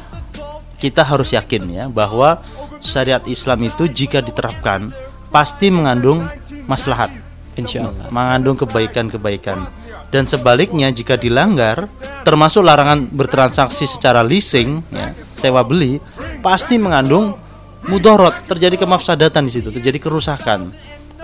kita 0.77 1.03
harus 1.03 1.29
yakin 1.29 1.63
ya 1.67 1.85
bahwa 1.85 2.39
syariat 2.79 3.19
Islam 3.25 3.59
itu 3.65 3.85
jika 3.85 4.19
diterapkan 4.19 4.95
pasti 5.27 5.67
mengandung 5.67 6.23
maslahat, 6.63 7.11
Insya 7.53 7.83
Allah 7.83 8.07
mengandung 8.07 8.55
kebaikan-kebaikan. 8.55 9.67
Dan 10.09 10.25
sebaliknya 10.25 10.89
jika 10.89 11.13
dilanggar, 11.13 11.85
termasuk 12.29 12.61
larangan 12.61 13.09
bertransaksi 13.09 13.89
secara 13.89 14.21
leasing, 14.21 14.85
ya, 14.93 15.17
sewa 15.33 15.65
beli, 15.65 15.97
pasti 16.45 16.77
mengandung 16.77 17.33
mudorot, 17.89 18.45
terjadi 18.45 18.77
kemafsadatan 18.77 19.49
di 19.49 19.51
situ, 19.57 19.73
terjadi 19.73 19.97
kerusakan. 19.97 20.69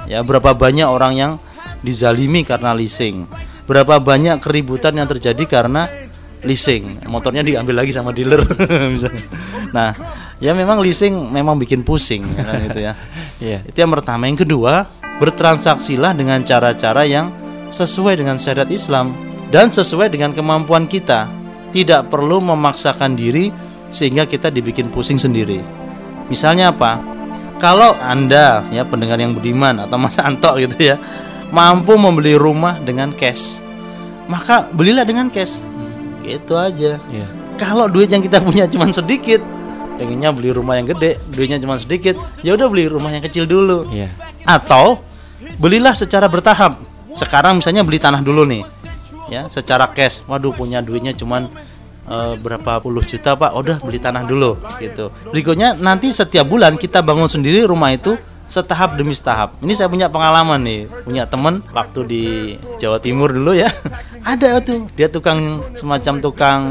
Ya, 0.10 0.26
berapa 0.26 0.58
banyak 0.58 0.90
orang 0.90 1.14
yang 1.14 1.32
dizalimi 1.86 2.42
karena 2.42 2.74
leasing, 2.74 3.30
berapa 3.70 4.02
banyak 4.02 4.42
keributan 4.42 4.98
yang 4.98 5.06
terjadi 5.06 5.46
karena 5.46 5.86
leasing, 6.42 7.06
motornya 7.06 7.46
diambil 7.46 7.86
lagi 7.86 7.94
sama 7.94 8.10
dealer, 8.10 8.42
misalnya. 8.94 9.26
Nah, 9.70 9.94
ya 10.42 10.58
memang 10.58 10.82
leasing 10.82 11.14
memang 11.14 11.62
bikin 11.62 11.86
pusing, 11.86 12.26
ya 12.34 12.44
kan, 12.50 12.58
gitu 12.66 12.82
ya. 12.82 12.94
Iya. 13.36 13.68
Itu 13.68 13.78
yang 13.84 13.92
pertama. 13.92 14.32
Yang 14.32 14.48
kedua, 14.48 14.88
bertransaksilah 15.20 16.16
dengan 16.16 16.40
cara-cara 16.48 17.04
yang 17.04 17.30
sesuai 17.68 18.24
dengan 18.24 18.40
syariat 18.40 18.70
Islam 18.72 19.35
dan 19.50 19.70
sesuai 19.70 20.14
dengan 20.14 20.32
kemampuan 20.32 20.86
kita. 20.90 21.28
Tidak 21.76 22.08
perlu 22.08 22.40
memaksakan 22.40 23.20
diri 23.20 23.52
sehingga 23.92 24.24
kita 24.24 24.48
dibikin 24.48 24.88
pusing 24.88 25.20
sendiri. 25.20 25.60
Misalnya 26.32 26.72
apa? 26.72 27.04
Kalau 27.60 27.96
Anda 28.00 28.64
ya 28.72 28.84
pendengar 28.84 29.20
yang 29.20 29.36
budiman 29.36 29.84
atau 29.84 29.96
Mas 30.00 30.16
Anto 30.20 30.56
gitu 30.60 30.76
ya, 30.76 30.96
mampu 31.52 31.96
membeli 31.96 32.36
rumah 32.36 32.80
dengan 32.84 33.16
cash, 33.16 33.60
maka 34.28 34.68
belilah 34.72 35.08
dengan 35.08 35.32
cash. 35.32 35.64
Gitu 36.24 36.56
aja. 36.58 37.00
Iya. 37.12 37.28
Kalau 37.56 37.88
duit 37.88 38.12
yang 38.12 38.20
kita 38.20 38.44
punya 38.44 38.68
cuma 38.68 38.92
sedikit, 38.92 39.40
pengennya 39.96 40.36
beli 40.36 40.52
rumah 40.52 40.76
yang 40.76 40.92
gede, 40.92 41.16
duitnya 41.32 41.60
cuma 41.64 41.80
sedikit, 41.80 42.20
ya 42.44 42.60
udah 42.60 42.68
beli 42.68 42.92
rumah 42.92 43.12
yang 43.16 43.24
kecil 43.24 43.48
dulu. 43.48 43.88
Iya. 43.88 44.12
Atau 44.44 45.00
belilah 45.56 45.96
secara 45.96 46.28
bertahap. 46.28 46.76
Sekarang 47.16 47.64
misalnya 47.64 47.88
beli 47.88 47.96
tanah 48.04 48.20
dulu 48.20 48.44
nih. 48.44 48.68
Ya, 49.28 49.50
secara 49.50 49.90
cash. 49.92 50.22
Waduh, 50.30 50.54
punya 50.54 50.82
duitnya 50.86 51.14
cuman 51.18 51.50
eh, 52.06 52.34
berapa 52.38 52.80
puluh 52.80 53.02
juta, 53.02 53.34
Pak. 53.34 53.52
Udah 53.58 53.78
beli 53.82 53.98
tanah 53.98 54.24
dulu 54.24 54.58
gitu. 54.78 55.10
Berikutnya 55.34 55.74
nanti 55.74 56.14
setiap 56.14 56.46
bulan 56.46 56.78
kita 56.78 57.02
bangun 57.02 57.30
sendiri 57.30 57.66
rumah 57.66 57.94
itu 57.94 58.16
setahap 58.46 58.98
demi 58.98 59.14
setahap. 59.18 59.58
Ini 59.62 59.74
saya 59.74 59.90
punya 59.90 60.08
pengalaman 60.10 60.62
nih, 60.62 60.82
punya 61.02 61.26
temen 61.26 61.66
waktu 61.74 62.00
di 62.06 62.24
Jawa 62.78 63.02
Timur 63.02 63.34
dulu 63.34 63.58
ya. 63.58 63.70
Ada 64.26 64.58
tuh, 64.62 64.90
dia 64.98 65.06
tukang 65.06 65.62
semacam 65.78 66.14
tukang 66.22 66.62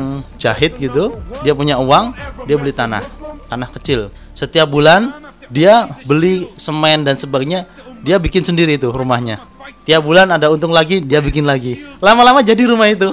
jahit 0.42 0.74
gitu. 0.78 1.18
Dia 1.46 1.54
punya 1.54 1.78
uang, 1.78 2.14
dia 2.50 2.56
beli 2.58 2.74
tanah, 2.74 3.02
tanah 3.46 3.70
kecil. 3.78 4.10
Setiap 4.34 4.66
bulan 4.66 5.14
dia 5.50 5.86
beli 6.06 6.50
semen 6.58 7.06
dan 7.06 7.14
sebagainya, 7.14 7.66
dia 8.02 8.18
bikin 8.18 8.42
sendiri 8.42 8.74
itu 8.74 8.90
rumahnya. 8.90 9.38
Tiap 9.84 10.00
bulan 10.00 10.32
ada 10.32 10.48
untung 10.48 10.72
lagi, 10.72 10.98
dia 10.98 11.20
bikin 11.20 11.44
lagi. 11.44 11.84
Lama-lama 12.00 12.40
jadi 12.40 12.64
rumah 12.64 12.88
itu 12.88 13.12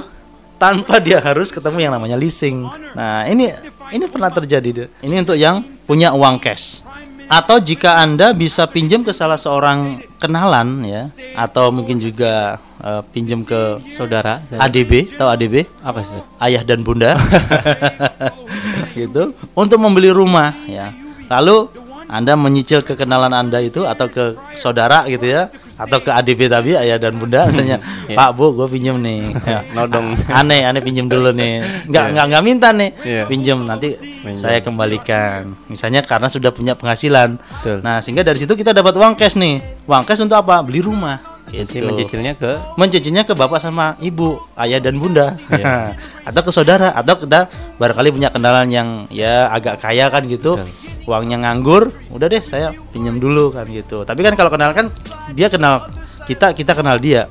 tanpa 0.56 0.96
dia 0.96 1.20
harus 1.20 1.52
ketemu 1.52 1.78
yang 1.80 1.92
namanya 1.92 2.16
leasing. 2.16 2.64
Nah, 2.96 3.28
ini 3.28 3.52
ini 3.92 4.04
pernah 4.08 4.32
terjadi. 4.32 4.88
Ini 4.98 5.14
untuk 5.20 5.36
yang 5.36 5.60
punya 5.84 6.16
uang 6.16 6.40
cash. 6.40 6.80
Atau 7.28 7.56
jika 7.58 7.96
Anda 7.96 8.32
bisa 8.32 8.64
pinjam 8.64 9.00
ke 9.00 9.12
salah 9.12 9.36
seorang 9.36 10.00
kenalan 10.16 10.84
ya, 10.84 11.02
atau 11.32 11.72
mungkin 11.72 11.96
juga 11.96 12.56
eh, 12.76 13.00
pinjam 13.08 13.40
ke 13.40 13.80
Saudara, 13.88 14.44
saya- 14.44 14.60
ADB, 14.64 15.12
tahu 15.16 15.28
ADB? 15.28 15.54
apa 15.80 16.00
sih? 16.04 16.20
ayah 16.44 16.60
dan 16.60 16.84
bunda 16.84 17.16
gitu 18.98 19.32
untuk 19.54 19.78
membeli 19.80 20.12
rumah 20.12 20.52
ya 20.66 20.92
lalu 21.30 21.70
anda 22.10 22.36
menyicil 22.36 22.84
ke 22.84 22.92
kenalan 22.92 23.32
anda 23.32 23.62
itu 23.62 23.86
atau 23.86 24.04
ke 24.10 24.36
saudara 24.58 25.06
gitu 25.08 25.24
ya 25.24 25.48
atau 25.82 25.98
ke 25.98 26.10
ADB 26.10 26.40
tadi 26.46 26.70
ayah 26.72 26.96
dan 26.96 27.14
bunda 27.14 27.44
misalnya 27.48 27.78
Iya. 28.02 28.18
Pak 28.18 28.30
Bu 28.34 28.52
gue 28.52 28.66
pinjem 28.66 28.98
nih 28.98 29.30
ya, 29.40 29.62
Nodong. 29.72 30.18
aneh 30.40 30.62
aneh 30.62 30.80
pinjem 30.80 31.06
dulu 31.06 31.30
nih 31.30 31.86
nggak 31.86 32.02
Iya. 32.02 32.12
nggak 32.12 32.26
nggak 32.28 32.42
minta 32.42 32.68
nih 32.70 32.90
Iya. 33.00 33.22
pinjem 33.24 33.58
nanti 33.62 33.88
Pinjam. 33.96 34.38
saya 34.38 34.58
kembalikan 34.58 35.54
misalnya 35.66 36.02
karena 36.02 36.26
sudah 36.26 36.50
punya 36.50 36.74
penghasilan 36.74 37.38
Betul. 37.38 37.78
nah 37.80 37.98
sehingga 37.98 38.22
dari 38.22 38.38
situ 38.38 38.52
kita 38.52 38.70
dapat 38.70 38.92
uang 38.92 39.14
cash 39.14 39.34
nih 39.34 39.58
uang 39.84 40.02
cash 40.02 40.20
untuk 40.20 40.36
apa 40.36 40.60
beli 40.60 40.78
rumah 40.80 41.18
Jadi 41.42 41.68
gitu 41.74 41.84
mencicilnya 41.84 42.32
ke 42.34 42.52
mencicinya 42.76 43.22
ke 43.22 43.34
bapak 43.34 43.58
sama 43.58 43.98
ibu, 43.98 44.40
ayah 44.54 44.78
dan 44.78 44.96
bunda, 44.96 45.34
Iya. 45.50 45.98
atau 46.30 46.40
ke 46.40 46.48
saudara, 46.48 46.94
atau 46.94 47.18
kita 47.18 47.50
barangkali 47.76 48.08
punya 48.10 48.30
kendaraan 48.30 48.70
yang 48.70 48.88
ya 49.10 49.50
agak 49.50 49.76
kaya 49.76 50.06
kan 50.06 50.22
gitu, 50.24 50.54
Betul. 50.56 50.70
Uangnya 51.06 51.42
nganggur, 51.42 51.90
udah 52.14 52.26
deh 52.30 52.42
saya 52.42 52.70
pinjam 52.94 53.18
dulu 53.18 53.50
kan 53.50 53.66
gitu. 53.66 54.06
Tapi 54.06 54.20
kan 54.22 54.34
kalau 54.38 54.50
kenal 54.52 54.70
kan 54.74 54.86
dia 55.34 55.50
kenal 55.50 55.86
kita, 56.28 56.54
kita 56.54 56.72
kenal 56.78 56.98
dia, 57.02 57.26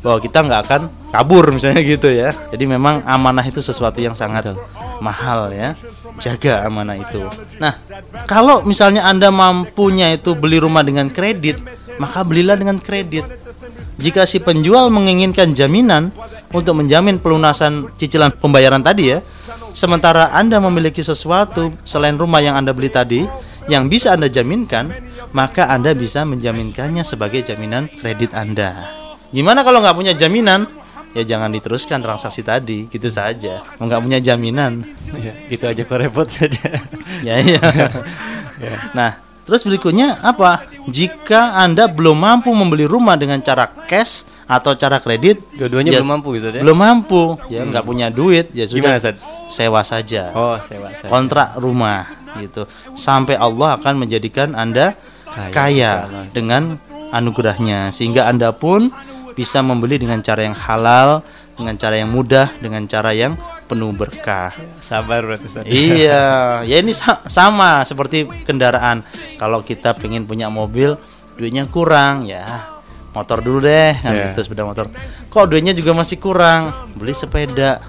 bahwa 0.00 0.18
kita 0.22 0.38
nggak 0.46 0.60
akan 0.70 0.82
kabur 1.10 1.50
misalnya 1.50 1.82
gitu 1.82 2.08
ya. 2.10 2.30
Jadi 2.54 2.64
memang 2.66 3.02
amanah 3.02 3.42
itu 3.42 3.58
sesuatu 3.58 3.98
yang 3.98 4.14
sangat 4.14 4.54
Betul. 4.54 4.62
mahal 5.02 5.50
ya, 5.50 5.74
jaga 6.22 6.62
amanah 6.66 6.96
itu. 6.96 7.26
Nah 7.58 7.74
kalau 8.30 8.62
misalnya 8.62 9.02
anda 9.02 9.34
mampunya 9.34 10.14
itu 10.14 10.38
beli 10.38 10.62
rumah 10.62 10.86
dengan 10.86 11.10
kredit, 11.10 11.58
maka 11.98 12.22
belilah 12.22 12.54
dengan 12.54 12.78
kredit. 12.78 13.26
Jika 13.96 14.28
si 14.28 14.38
penjual 14.38 14.92
menginginkan 14.92 15.56
jaminan 15.56 16.12
untuk 16.52 16.76
menjamin 16.76 17.16
pelunasan 17.16 17.88
cicilan 17.96 18.28
pembayaran 18.28 18.84
tadi 18.84 19.16
ya, 19.16 19.24
sementara 19.76 20.32
Anda 20.32 20.56
memiliki 20.56 21.04
sesuatu 21.04 21.76
selain 21.84 22.16
rumah 22.16 22.40
yang 22.40 22.56
Anda 22.56 22.72
beli 22.72 22.88
tadi 22.88 23.28
yang 23.68 23.92
bisa 23.92 24.16
Anda 24.16 24.32
jaminkan, 24.32 24.88
maka 25.36 25.68
Anda 25.68 25.92
bisa 25.92 26.24
menjaminkannya 26.24 27.04
sebagai 27.04 27.44
jaminan 27.44 27.92
kredit 27.92 28.32
Anda. 28.32 28.88
Gimana 29.28 29.60
kalau 29.60 29.84
nggak 29.84 29.96
punya 30.00 30.14
jaminan? 30.16 30.64
ya 31.16 31.24
jangan 31.24 31.48
diteruskan 31.48 32.04
transaksi 32.04 32.44
tadi 32.44 32.92
gitu 32.92 33.08
saja 33.08 33.64
nggak 33.80 34.00
punya 34.04 34.20
jaminan 34.20 34.84
Ya, 35.16 35.32
gitu 35.48 35.64
aja 35.64 35.80
kok 35.88 35.96
repot 35.96 36.28
saja. 36.28 36.60
ya 37.24 37.40
iya 37.40 37.56
nah 38.98 39.16
terus 39.46 39.62
berikutnya 39.62 40.18
apa? 40.20 40.66
Jika 40.90 41.56
anda 41.56 41.86
belum 41.86 42.18
mampu 42.18 42.50
membeli 42.50 42.84
rumah 42.84 43.14
dengan 43.14 43.38
cara 43.40 43.70
cash 43.86 44.26
atau 44.46 44.78
cara 44.78 45.02
kredit 45.02 45.42
Dua-duanya 45.58 45.90
ya 45.90 45.98
belum 45.98 46.10
mampu 46.18 46.28
gitu 46.38 46.46
ya? 46.54 46.62
belum 46.62 46.78
mampu. 46.78 47.22
Ya 47.50 47.62
nggak 47.66 47.84
punya 47.86 48.06
duit 48.10 48.50
ya 48.52 48.66
sudah. 48.66 48.98
Gimana, 48.98 49.18
sewa 49.50 49.82
saja. 49.82 50.30
Oh, 50.34 50.58
sewa 50.62 50.90
saja. 50.94 51.10
kontrak 51.10 51.58
rumah 51.58 52.06
gitu. 52.38 52.66
Sampai 52.94 53.34
Allah 53.38 53.78
akan 53.80 54.06
menjadikan 54.06 54.52
anda 54.52 54.94
Kaya, 55.26 55.52
kaya, 55.52 55.92
dengan 56.30 56.78
anugerahnya. 57.10 57.90
Sehingga 57.90 58.26
anda 58.30 58.54
pun 58.54 58.90
bisa 59.36 59.60
membeli 59.60 60.00
dengan 60.00 60.22
cara 60.24 60.46
yang 60.48 60.56
halal 60.56 61.20
dengan 61.56 61.74
cara 61.76 61.96
yang 61.96 62.12
mudah 62.12 62.52
dengan 62.60 62.84
cara 62.88 63.12
yang 63.12 63.36
penuh 63.66 63.90
berkah 63.90 64.54
Sabar 64.78 65.22
berarti 65.22 65.46
Ustaz. 65.46 65.66
iya 65.66 66.26
ya 66.70 66.76
ini 66.78 66.90
sa- 66.90 67.22
sama 67.26 67.82
seperti 67.82 68.24
kendaraan 68.42 69.02
kalau 69.34 69.60
kita 69.60 69.92
pengen 69.92 70.22
punya 70.22 70.46
mobil 70.46 70.94
duitnya 71.34 71.66
kurang 71.66 72.24
ya 72.24 72.46
motor 73.10 73.40
dulu 73.40 73.60
deh 73.60 73.92
kan 73.96 74.12
Iya. 74.12 74.26
itu 74.32 74.40
sepeda 74.40 74.62
motor 74.62 74.86
kok 75.26 75.46
duitnya 75.46 75.72
juga 75.72 75.92
masih 75.92 76.16
kurang 76.16 76.70
beli 76.92 77.12
sepeda 77.12 77.82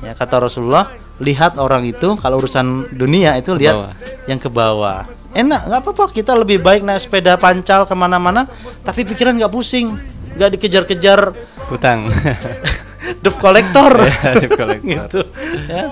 ya 0.00 0.12
kata 0.12 0.42
Rasulullah 0.42 0.90
lihat 1.16 1.54
orang 1.54 1.84
itu 1.84 2.16
kalau 2.16 2.38
urusan 2.38 2.90
dunia 2.90 3.36
itu 3.36 3.54
lihat 3.54 3.76
bawah. 3.78 3.92
yang 4.26 4.38
ke 4.38 4.48
bawah 4.48 5.06
enak 5.32 5.60
nggak 5.64 5.80
apa-apa 5.80 6.04
kita 6.10 6.34
lebih 6.34 6.58
baik 6.58 6.82
naik 6.82 6.98
sepeda 6.98 7.36
pancal 7.36 7.86
ke 7.86 7.94
mana-mana 7.94 8.44
tapi 8.82 9.04
pikiran 9.04 9.32
nggak 9.34 9.48
pusing 9.48 9.94
nggak 10.32 10.50
dikejar-kejar 10.52 11.20
Hutang. 11.68 12.08
debt 13.20 13.36
collector 13.36 13.92
Ya, 14.00 14.32
debt 14.38 14.52
collector. 14.56 14.88
gitu 14.92 15.20
ya 15.68 15.84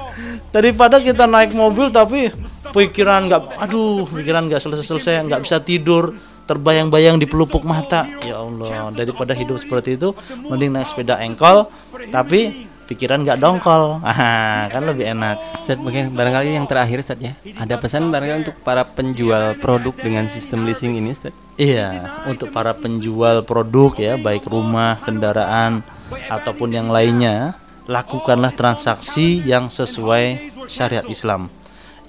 daripada 0.51 0.99
kita 0.99 1.31
naik 1.31 1.55
mobil 1.55 1.93
tapi 1.93 2.35
pikiran 2.71 3.31
nggak 3.31 3.43
aduh 3.59 4.07
pikiran 4.11 4.47
nggak 4.51 4.63
selesai-selesai 4.63 5.27
nggak 5.27 5.43
bisa 5.47 5.63
tidur 5.63 6.15
terbayang-bayang 6.47 7.23
di 7.23 7.31
pelupuk 7.31 7.63
mata 7.63 8.07
ya 8.27 8.43
Allah 8.43 8.91
daripada 8.91 9.31
hidup 9.31 9.59
seperti 9.63 9.95
itu 9.95 10.11
mending 10.51 10.75
naik 10.75 10.91
sepeda 10.91 11.23
engkol 11.23 11.71
tapi 12.11 12.67
pikiran 12.91 13.23
nggak 13.23 13.39
dongkol 13.39 13.99
ah 14.07 14.67
kan 14.67 14.83
lebih 14.83 15.07
enak 15.15 15.39
Ustaz, 15.63 15.79
mungkin 15.79 16.11
barangkali 16.11 16.59
yang 16.59 16.67
terakhir 16.67 16.99
Ustaz 16.99 17.23
ya. 17.23 17.39
Ada 17.55 17.79
pesan 17.79 18.11
barangkali 18.11 18.43
untuk 18.43 18.57
para 18.67 18.83
penjual 18.83 19.55
produk 19.63 19.95
dengan 19.95 20.27
sistem 20.27 20.67
leasing 20.67 20.99
ini 20.99 21.15
Ustaz? 21.15 21.31
Iya, 21.55 22.19
untuk 22.27 22.51
para 22.51 22.75
penjual 22.75 23.47
produk 23.47 23.95
ya, 23.95 24.19
baik 24.19 24.49
rumah, 24.51 24.99
kendaraan 25.05 25.87
ataupun 26.31 26.75
yang 26.75 26.89
lainnya, 26.91 27.59
lakukanlah 27.91 28.55
transaksi 28.55 29.43
yang 29.43 29.67
sesuai 29.73 30.53
syariat 30.71 31.07
Islam. 31.11 31.51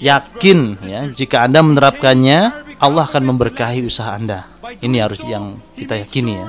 Yakin 0.02 0.82
ya, 0.86 1.02
jika 1.14 1.46
Anda 1.46 1.62
menerapkannya, 1.62 2.40
Allah 2.82 3.06
akan 3.06 3.24
memberkahi 3.34 3.86
usaha 3.86 4.18
Anda. 4.18 4.50
Ini 4.82 4.98
harus 5.06 5.22
yang 5.22 5.62
kita 5.78 6.02
yakini 6.02 6.34
ya. 6.34 6.48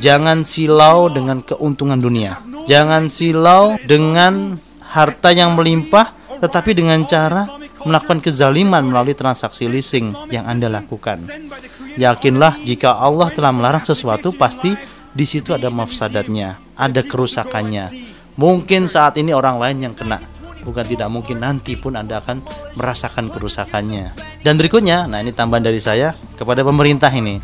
Jangan 0.00 0.48
silau 0.48 1.12
dengan 1.12 1.44
keuntungan 1.44 2.00
dunia. 2.00 2.40
Jangan 2.64 3.12
silau 3.12 3.76
dengan 3.84 4.56
harta 4.80 5.36
yang 5.36 5.52
melimpah 5.52 6.16
tetapi 6.40 6.72
dengan 6.72 7.04
cara 7.04 7.44
melakukan 7.84 8.24
kezaliman 8.24 8.82
melalui 8.82 9.12
transaksi 9.12 9.68
leasing 9.68 10.16
yang 10.32 10.48
Anda 10.48 10.72
lakukan. 10.72 11.20
Yakinlah 11.96 12.60
jika 12.64 12.96
Allah 12.96 13.28
telah 13.32 13.52
melarang 13.52 13.84
sesuatu 13.84 14.32
pasti 14.32 14.72
di 15.16 15.24
situ 15.24 15.56
ada 15.56 15.72
mafsadatnya, 15.72 16.60
ada 16.76 17.00
kerusakannya. 17.00 17.88
Mungkin 18.36 18.84
saat 18.84 19.16
ini 19.16 19.32
orang 19.32 19.56
lain 19.56 19.88
yang 19.88 19.94
kena, 19.96 20.20
bukan 20.60 20.84
tidak 20.84 21.08
mungkin 21.08 21.40
nanti 21.40 21.72
pun 21.72 21.96
Anda 21.96 22.20
akan 22.20 22.44
merasakan 22.76 23.32
kerusakannya. 23.32 24.12
Dan 24.44 24.60
berikutnya, 24.60 25.08
nah 25.08 25.24
ini 25.24 25.32
tambahan 25.32 25.64
dari 25.64 25.80
saya 25.80 26.12
kepada 26.36 26.60
pemerintah 26.60 27.08
ini. 27.08 27.40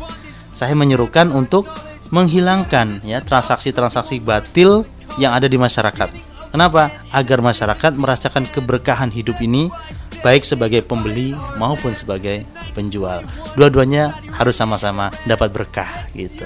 Saya 0.53 0.77
menyerukan 0.77 1.33
untuk 1.33 1.65
menghilangkan 2.13 3.01
ya 3.01 3.25
transaksi-transaksi 3.25 4.21
batil 4.21 4.85
yang 5.17 5.33
ada 5.33 5.49
di 5.49 5.57
masyarakat. 5.57 6.13
Kenapa? 6.53 6.93
Agar 7.09 7.41
masyarakat 7.41 7.97
merasakan 7.97 8.45
keberkahan 8.45 9.09
hidup 9.09 9.41
ini 9.41 9.73
baik 10.21 10.45
sebagai 10.45 10.85
pembeli 10.85 11.33
maupun 11.57 11.97
sebagai 11.97 12.45
penjual. 12.77 13.25
Dua-duanya 13.57 14.13
harus 14.29 14.53
sama-sama 14.61 15.09
dapat 15.25 15.49
berkah 15.49 16.05
gitu. 16.13 16.45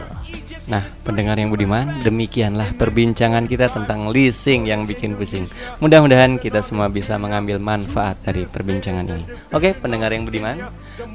Nah, 0.68 0.84
pendengar 1.08 1.40
yang 1.40 1.48
budiman, 1.48 2.04
demikianlah 2.04 2.76
perbincangan 2.76 3.48
kita 3.48 3.72
tentang 3.72 4.12
leasing 4.12 4.68
yang 4.68 4.84
bikin 4.84 5.16
pusing. 5.16 5.48
Mudah-mudahan 5.80 6.36
kita 6.36 6.60
semua 6.60 6.92
bisa 6.92 7.16
mengambil 7.16 7.56
manfaat 7.56 8.20
dari 8.28 8.44
perbincangan 8.44 9.08
ini. 9.08 9.24
Oke, 9.56 9.72
pendengar 9.72 10.12
yang 10.12 10.28
budiman, 10.28 10.60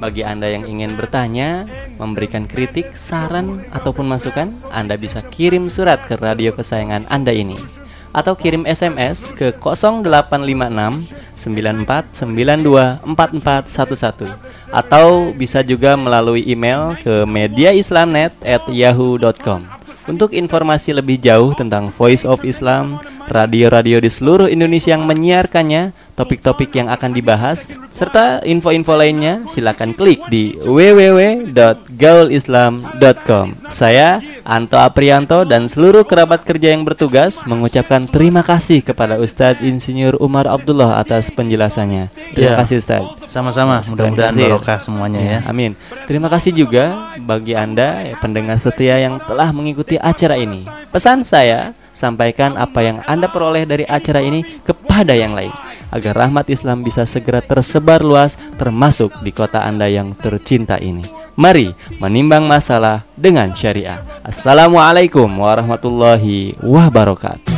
bagi 0.01 0.25
Anda 0.25 0.49
yang 0.49 0.65
ingin 0.65 0.97
bertanya, 0.97 1.69
memberikan 2.01 2.49
kritik, 2.49 2.97
saran, 2.97 3.61
ataupun 3.69 4.09
masukan, 4.09 4.49
Anda 4.73 4.97
bisa 4.97 5.21
kirim 5.21 5.69
surat 5.69 6.01
ke 6.09 6.17
radio 6.17 6.49
kesayangan 6.49 7.05
Anda 7.13 7.37
ini 7.37 7.82
atau 8.13 8.37
kirim 8.37 8.69
SMS 8.69 9.33
ke 9.33 9.49
0856 9.57 11.09
9492 11.33 13.01
4411 13.01 14.37
atau 14.69 15.33
bisa 15.33 15.65
juga 15.65 15.97
melalui 15.97 16.45
email 16.45 16.93
ke 17.01 17.25
mediaislamnet@yahoo.com. 17.25 19.81
Untuk 20.03 20.35
informasi 20.35 20.91
lebih 20.91 21.15
jauh 21.23 21.55
tentang 21.55 21.87
Voice 21.87 22.27
of 22.27 22.43
Islam, 22.43 22.99
radio-radio 23.31 24.03
di 24.03 24.11
seluruh 24.11 24.51
Indonesia 24.51 24.91
yang 24.91 25.07
menyiarkannya, 25.07 25.95
topik-topik 26.13 26.69
yang 26.77 26.85
akan 26.89 27.13
dibahas, 27.13 27.67
serta 27.93 28.41
info-info 28.45 28.95
lainnya, 28.97 29.41
silakan 29.49 29.93
klik 29.97 30.21
di 30.29 30.53
www.gaulislam.com. 30.61 33.47
Saya 33.69 34.21
Anto 34.45 34.77
Aprianto 34.77 35.43
dan 35.47 35.65
seluruh 35.65 36.03
kerabat 36.05 36.45
kerja 36.45 36.69
yang 36.75 36.85
bertugas 36.85 37.41
mengucapkan 37.47 38.05
terima 38.05 38.43
kasih 38.45 38.83
kepada 38.85 39.17
Ustadz 39.17 39.61
Insinyur 39.63 40.17
Umar 40.21 40.45
Abdullah 40.49 40.99
atas 41.01 41.31
penjelasannya. 41.33 42.09
Terima 42.35 42.51
Ya. 42.53 42.57
kasih 42.59 42.77
Ustadz. 42.83 43.23
Sama-sama, 43.31 43.79
mudah-mudahan 43.87 44.35
ya. 44.37 44.45
barokah 44.51 44.77
semuanya 44.83 45.19
ya. 45.21 45.39
Amin. 45.47 45.75
Terima 46.05 46.27
kasih 46.29 46.51
juga 46.53 47.15
bagi 47.23 47.55
Anda 47.55 48.03
ya, 48.03 48.15
pendengar 48.19 48.59
setia 48.59 48.99
yang 48.99 49.17
telah 49.23 49.49
mengikuti 49.55 49.95
acara 49.97 50.35
ini. 50.37 50.67
Pesan 50.91 51.23
saya, 51.23 51.71
sampaikan 51.95 52.59
apa 52.59 52.83
yang 52.83 52.99
Anda 53.07 53.31
peroleh 53.31 53.63
dari 53.63 53.87
acara 53.87 54.19
ini 54.19 54.43
kepada 54.65 55.15
yang 55.15 55.31
lain 55.37 55.53
agar 55.93 56.25
rahmat 56.25 56.49
Islam 56.49 56.81
bisa 56.81 57.05
segera 57.05 57.45
tersebar 57.45 58.01
luas 58.01 58.41
termasuk 58.57 59.13
di 59.21 59.29
kota 59.29 59.61
Anda 59.61 59.85
yang 59.85 60.17
tercinta 60.17 60.81
ini. 60.81 61.05
Mari 61.37 61.73
menimbang 62.01 62.45
masalah 62.45 63.05
dengan 63.13 63.53
syariah. 63.53 64.01
Assalamualaikum 64.25 65.29
warahmatullahi 65.29 66.57
wabarakatuh. 66.61 67.53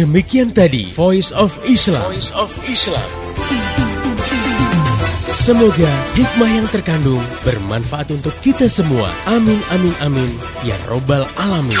Demikian 0.00 0.52
tadi 0.52 0.88
Voice 0.96 1.28
of 1.36 1.52
Islam. 1.68 2.00
Voice 2.08 2.32
of 2.32 2.48
Islam. 2.64 3.04
Semoga 5.40 5.88
hikmah 6.16 6.52
yang 6.52 6.68
terkandung 6.68 7.20
bermanfaat 7.44 8.12
untuk 8.12 8.32
kita 8.44 8.68
semua. 8.68 9.08
Amin 9.28 9.60
amin 9.68 9.92
amin 10.00 10.30
ya 10.64 10.76
robbal 10.88 11.24
alamin. 11.36 11.80